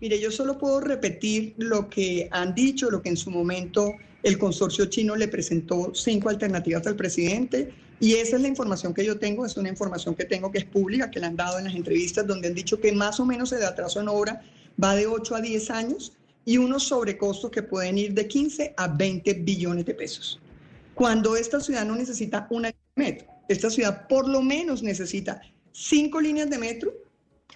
Mire, 0.00 0.20
yo 0.20 0.30
solo 0.30 0.58
puedo 0.58 0.80
repetir 0.80 1.54
lo 1.56 1.88
que 1.88 2.28
han 2.30 2.54
dicho, 2.54 2.90
lo 2.90 3.00
que 3.00 3.08
en 3.08 3.16
su 3.16 3.30
momento 3.30 3.94
el 4.22 4.38
consorcio 4.38 4.86
chino 4.86 5.16
le 5.16 5.28
presentó 5.28 5.92
cinco 5.94 6.28
alternativas 6.28 6.86
al 6.86 6.96
presidente 6.96 7.72
y 7.98 8.14
esa 8.14 8.36
es 8.36 8.42
la 8.42 8.48
información 8.48 8.92
que 8.92 9.04
yo 9.04 9.18
tengo, 9.18 9.46
es 9.46 9.56
una 9.56 9.70
información 9.70 10.14
que 10.14 10.24
tengo 10.24 10.50
que 10.50 10.58
es 10.58 10.64
pública, 10.64 11.10
que 11.10 11.18
le 11.18 11.26
han 11.26 11.36
dado 11.36 11.58
en 11.58 11.64
las 11.64 11.74
entrevistas 11.74 12.26
donde 12.26 12.48
han 12.48 12.54
dicho 12.54 12.78
que 12.78 12.92
más 12.92 13.20
o 13.20 13.24
menos 13.24 13.52
el 13.52 13.62
atraso 13.62 14.00
en 14.00 14.08
obra 14.08 14.42
va 14.82 14.94
de 14.94 15.06
8 15.06 15.36
a 15.36 15.40
10 15.40 15.70
años 15.70 16.12
y 16.46 16.56
unos 16.56 16.84
sobrecostos 16.84 17.50
que 17.50 17.62
pueden 17.62 17.98
ir 17.98 18.14
de 18.14 18.26
15 18.26 18.72
a 18.76 18.88
20 18.88 19.34
billones 19.34 19.84
de 19.84 19.94
pesos. 19.94 20.40
Cuando 20.94 21.36
esta 21.36 21.60
ciudad 21.60 21.84
no 21.84 21.96
necesita 21.96 22.46
una 22.48 22.72
metro, 22.94 23.26
esta 23.48 23.68
ciudad 23.68 24.06
por 24.08 24.26
lo 24.26 24.40
menos 24.40 24.82
necesita 24.82 25.42
cinco 25.72 26.20
líneas 26.20 26.48
de 26.48 26.56
metro 26.56 26.94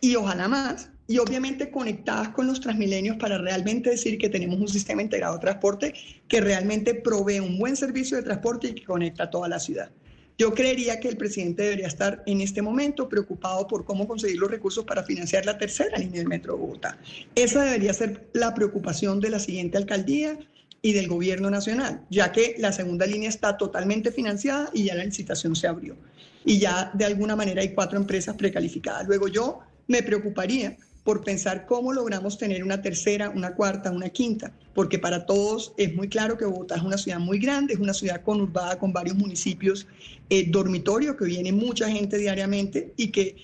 y 0.00 0.16
ojalá 0.16 0.48
más, 0.48 0.90
y 1.06 1.18
obviamente 1.18 1.70
conectadas 1.70 2.28
con 2.30 2.46
los 2.46 2.60
transmilenios 2.60 3.16
para 3.16 3.38
realmente 3.38 3.90
decir 3.90 4.18
que 4.18 4.28
tenemos 4.28 4.60
un 4.60 4.68
sistema 4.68 5.02
integrado 5.02 5.34
de 5.34 5.40
transporte 5.40 5.94
que 6.28 6.40
realmente 6.40 6.94
provee 6.94 7.40
un 7.40 7.58
buen 7.58 7.76
servicio 7.76 8.16
de 8.16 8.24
transporte 8.24 8.68
y 8.68 8.74
que 8.74 8.84
conecta 8.84 9.24
a 9.24 9.30
toda 9.30 9.48
la 9.48 9.58
ciudad. 9.58 9.90
Yo 10.38 10.54
creería 10.54 11.00
que 11.00 11.08
el 11.08 11.16
presidente 11.16 11.64
debería 11.64 11.86
estar 11.86 12.22
en 12.26 12.40
este 12.40 12.62
momento 12.62 13.08
preocupado 13.08 13.66
por 13.66 13.84
cómo 13.84 14.08
conseguir 14.08 14.38
los 14.38 14.50
recursos 14.50 14.84
para 14.84 15.02
financiar 15.02 15.44
la 15.44 15.58
tercera 15.58 15.98
línea 15.98 16.20
del 16.20 16.28
Metro 16.28 16.56
Bogotá. 16.56 16.98
Esa 17.34 17.64
debería 17.64 17.92
ser 17.92 18.28
la 18.32 18.54
preocupación 18.54 19.20
de 19.20 19.30
la 19.30 19.38
siguiente 19.38 19.76
alcaldía 19.76 20.38
y 20.82 20.94
del 20.94 21.08
gobierno 21.08 21.50
nacional, 21.50 22.06
ya 22.10 22.32
que 22.32 22.54
la 22.58 22.72
segunda 22.72 23.06
línea 23.06 23.28
está 23.28 23.56
totalmente 23.56 24.12
financiada 24.12 24.70
y 24.72 24.84
ya 24.84 24.94
la 24.94 25.04
licitación 25.04 25.54
se 25.54 25.66
abrió. 25.66 25.96
Y 26.44 26.58
ya 26.58 26.90
de 26.94 27.04
alguna 27.04 27.36
manera 27.36 27.60
hay 27.60 27.74
cuatro 27.74 27.98
empresas 27.98 28.34
precalificadas. 28.36 29.06
Luego 29.06 29.28
yo 29.28 29.60
me 29.88 30.02
preocuparía 30.02 30.76
por 31.10 31.24
pensar 31.24 31.66
cómo 31.66 31.92
logramos 31.92 32.38
tener 32.38 32.62
una 32.62 32.82
tercera, 32.82 33.30
una 33.30 33.56
cuarta, 33.56 33.90
una 33.90 34.10
quinta, 34.10 34.52
porque 34.74 34.96
para 34.96 35.26
todos 35.26 35.72
es 35.76 35.92
muy 35.92 36.08
claro 36.08 36.38
que 36.38 36.44
Bogotá 36.44 36.76
es 36.76 36.82
una 36.82 36.96
ciudad 36.96 37.18
muy 37.18 37.40
grande, 37.40 37.74
es 37.74 37.80
una 37.80 37.92
ciudad 37.92 38.22
conurbada 38.22 38.78
con 38.78 38.92
varios 38.92 39.16
municipios, 39.16 39.88
eh, 40.28 40.46
dormitorio, 40.48 41.16
que 41.16 41.24
viene 41.24 41.50
mucha 41.50 41.90
gente 41.90 42.16
diariamente 42.16 42.92
y 42.96 43.08
que 43.08 43.34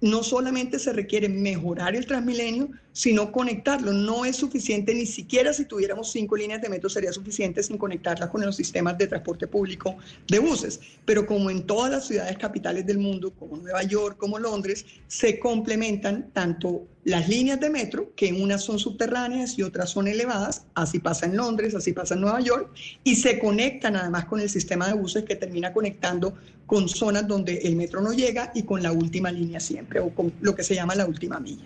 no 0.00 0.22
solamente 0.22 0.78
se 0.78 0.92
requiere 0.92 1.28
mejorar 1.28 1.96
el 1.96 2.06
Transmilenio, 2.06 2.68
sino 2.92 3.32
conectarlo. 3.32 3.92
No 3.92 4.24
es 4.24 4.36
suficiente, 4.36 4.94
ni 4.94 5.04
siquiera 5.04 5.52
si 5.52 5.64
tuviéramos 5.64 6.12
cinco 6.12 6.36
líneas 6.36 6.62
de 6.62 6.68
metro 6.68 6.88
sería 6.88 7.12
suficiente 7.12 7.60
sin 7.60 7.76
conectarlas 7.76 8.30
con 8.30 8.40
los 8.42 8.54
sistemas 8.54 8.96
de 8.98 9.08
transporte 9.08 9.48
público 9.48 9.96
de 10.28 10.38
buses. 10.38 10.78
Pero 11.04 11.26
como 11.26 11.50
en 11.50 11.66
todas 11.66 11.90
las 11.90 12.06
ciudades 12.06 12.38
capitales 12.38 12.86
del 12.86 12.98
mundo, 12.98 13.32
como 13.32 13.56
Nueva 13.56 13.82
York, 13.82 14.16
como 14.16 14.38
Londres, 14.38 14.86
se 15.08 15.40
complementan 15.40 16.30
tanto 16.32 16.86
las 17.06 17.28
líneas 17.28 17.60
de 17.60 17.70
metro, 17.70 18.12
que 18.16 18.32
unas 18.32 18.64
son 18.64 18.80
subterráneas 18.80 19.56
y 19.56 19.62
otras 19.62 19.90
son 19.90 20.08
elevadas, 20.08 20.66
así 20.74 20.98
pasa 20.98 21.26
en 21.26 21.36
Londres, 21.36 21.72
así 21.76 21.92
pasa 21.92 22.14
en 22.14 22.20
Nueva 22.20 22.40
York, 22.40 22.68
y 23.04 23.14
se 23.14 23.38
conectan 23.38 23.94
además 23.94 24.24
con 24.24 24.40
el 24.40 24.50
sistema 24.50 24.88
de 24.88 24.94
buses 24.94 25.22
que 25.22 25.36
termina 25.36 25.72
conectando 25.72 26.34
con 26.66 26.88
zonas 26.88 27.28
donde 27.28 27.58
el 27.58 27.76
metro 27.76 28.00
no 28.00 28.12
llega 28.12 28.50
y 28.56 28.64
con 28.64 28.82
la 28.82 28.90
última 28.90 29.30
línea 29.30 29.60
siempre, 29.60 30.00
o 30.00 30.10
con 30.10 30.32
lo 30.40 30.56
que 30.56 30.64
se 30.64 30.74
llama 30.74 30.96
la 30.96 31.06
última 31.06 31.38
milla. 31.38 31.62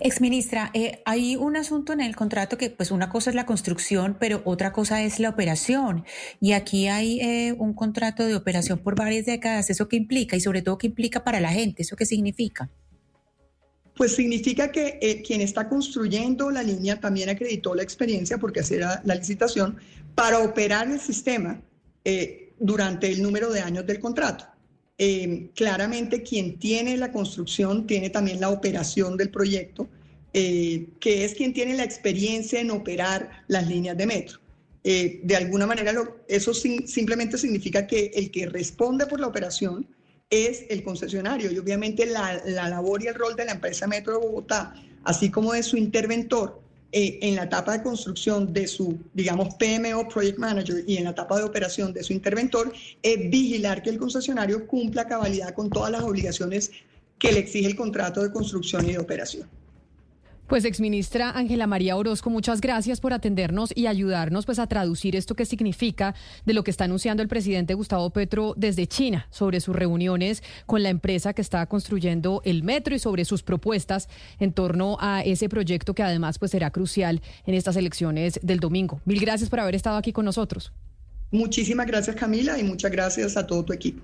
Exministra, 0.00 0.70
eh, 0.74 1.00
hay 1.06 1.34
un 1.36 1.56
asunto 1.56 1.94
en 1.94 2.02
el 2.02 2.14
contrato 2.14 2.58
que 2.58 2.68
pues 2.68 2.90
una 2.90 3.08
cosa 3.08 3.30
es 3.30 3.36
la 3.36 3.46
construcción, 3.46 4.18
pero 4.20 4.42
otra 4.44 4.74
cosa 4.74 5.02
es 5.02 5.18
la 5.18 5.30
operación. 5.30 6.04
Y 6.40 6.52
aquí 6.52 6.88
hay 6.88 7.20
eh, 7.20 7.54
un 7.58 7.72
contrato 7.72 8.26
de 8.26 8.36
operación 8.36 8.80
por 8.80 8.96
varias 8.96 9.24
décadas. 9.24 9.70
¿Eso 9.70 9.88
qué 9.88 9.96
implica? 9.96 10.36
Y 10.36 10.40
sobre 10.40 10.60
todo, 10.60 10.76
¿qué 10.76 10.88
implica 10.88 11.24
para 11.24 11.40
la 11.40 11.48
gente? 11.48 11.82
¿Eso 11.82 11.96
qué 11.96 12.04
significa? 12.04 12.68
Pues 13.96 14.14
significa 14.14 14.72
que 14.72 14.98
eh, 15.02 15.22
quien 15.22 15.40
está 15.42 15.68
construyendo 15.68 16.50
la 16.50 16.62
línea 16.62 16.98
también 16.98 17.28
acreditó 17.28 17.74
la 17.74 17.82
experiencia, 17.82 18.38
porque 18.38 18.60
así 18.60 18.74
era 18.74 19.02
la 19.04 19.14
licitación, 19.14 19.76
para 20.14 20.38
operar 20.38 20.90
el 20.90 20.98
sistema 20.98 21.60
eh, 22.04 22.52
durante 22.58 23.08
el 23.08 23.22
número 23.22 23.50
de 23.50 23.60
años 23.60 23.86
del 23.86 24.00
contrato. 24.00 24.46
Eh, 24.96 25.50
claramente 25.54 26.22
quien 26.22 26.58
tiene 26.58 26.96
la 26.96 27.12
construcción 27.12 27.86
tiene 27.86 28.08
también 28.10 28.40
la 28.40 28.50
operación 28.50 29.16
del 29.16 29.30
proyecto, 29.30 29.88
que 30.32 31.24
es 31.24 31.34
quien 31.34 31.52
tiene 31.52 31.76
la 31.76 31.84
experiencia 31.84 32.58
en 32.58 32.70
operar 32.70 33.44
las 33.48 33.68
líneas 33.68 33.98
de 33.98 34.06
metro. 34.06 34.38
de 34.82 35.36
alguna 35.36 35.66
manera, 35.66 35.92
eso 36.26 36.54
simplemente 36.54 37.36
significa 37.36 37.86
que 37.86 38.10
el 38.14 38.30
que 38.30 38.46
responde 38.46 39.04
por 39.04 39.20
la 39.20 39.26
operación 39.26 39.86
es 40.32 40.64
el 40.70 40.82
concesionario 40.82 41.52
y 41.52 41.58
obviamente 41.58 42.06
la, 42.06 42.42
labor 42.46 43.02
y 43.02 43.06
el 43.06 43.14
rol 43.14 43.36
de 43.36 43.44
la 43.44 43.52
empresa 43.52 43.86
Metro 43.86 44.14
de 44.14 44.26
Bogotá, 44.26 44.74
así 45.04 45.30
como 45.30 45.52
de 45.52 45.62
su 45.62 45.76
interventor 45.76 46.58
eh, 46.90 47.18
en 47.20 47.36
la 47.36 47.44
etapa 47.44 47.76
de 47.76 47.82
construcción 47.82 48.50
de 48.50 48.66
su, 48.66 48.98
digamos, 49.12 49.54
PMO 49.56 50.08
Project 50.08 50.38
Manager 50.38 50.84
y 50.86 50.96
en 50.96 51.04
la 51.04 51.10
etapa 51.10 51.36
de 51.36 51.44
operación 51.44 51.92
de 51.92 52.02
su 52.02 52.14
interventor, 52.14 52.72
es 53.02 53.30
vigilar 53.30 53.82
que 53.82 53.90
el 53.90 53.98
concesionario 53.98 54.66
cumpla 54.66 55.06
cabalidad 55.06 55.54
con 55.54 55.68
todas 55.68 55.90
las 55.90 56.02
obligaciones 56.02 56.70
que 57.18 57.30
le 57.30 57.40
exige 57.40 57.66
el 57.66 57.76
contrato 57.76 58.22
de 58.22 58.32
construcción 58.32 58.88
y 58.88 58.92
de 58.92 58.98
operación. 58.98 59.48
Pues 60.46 60.64
exministra 60.64 61.30
Ángela 61.30 61.66
María 61.66 61.96
Orozco, 61.96 62.28
muchas 62.28 62.60
gracias 62.60 63.00
por 63.00 63.12
atendernos 63.12 63.72
y 63.74 63.86
ayudarnos 63.86 64.44
pues 64.44 64.58
a 64.58 64.66
traducir 64.66 65.16
esto 65.16 65.34
que 65.34 65.46
significa 65.46 66.14
de 66.44 66.52
lo 66.52 66.62
que 66.62 66.70
está 66.70 66.84
anunciando 66.84 67.22
el 67.22 67.28
presidente 67.28 67.74
Gustavo 67.74 68.10
Petro 68.10 68.54
desde 68.56 68.86
China 68.86 69.26
sobre 69.30 69.60
sus 69.60 69.74
reuniones 69.74 70.42
con 70.66 70.82
la 70.82 70.90
empresa 70.90 71.32
que 71.32 71.42
está 71.42 71.64
construyendo 71.66 72.42
el 72.44 72.62
metro 72.62 72.94
y 72.94 72.98
sobre 72.98 73.24
sus 73.24 73.42
propuestas 73.42 74.08
en 74.40 74.52
torno 74.52 74.98
a 75.00 75.22
ese 75.22 75.48
proyecto 75.48 75.94
que 75.94 76.02
además 76.02 76.38
pues 76.38 76.50
será 76.50 76.70
crucial 76.70 77.22
en 77.46 77.54
estas 77.54 77.76
elecciones 77.76 78.38
del 78.42 78.60
domingo. 78.60 79.00
Mil 79.04 79.20
gracias 79.20 79.48
por 79.48 79.60
haber 79.60 79.74
estado 79.74 79.96
aquí 79.96 80.12
con 80.12 80.24
nosotros. 80.24 80.72
Muchísimas 81.30 81.86
gracias 81.86 82.14
Camila 82.14 82.58
y 82.58 82.62
muchas 82.62 82.90
gracias 82.90 83.36
a 83.38 83.46
todo 83.46 83.64
tu 83.64 83.72
equipo. 83.72 84.00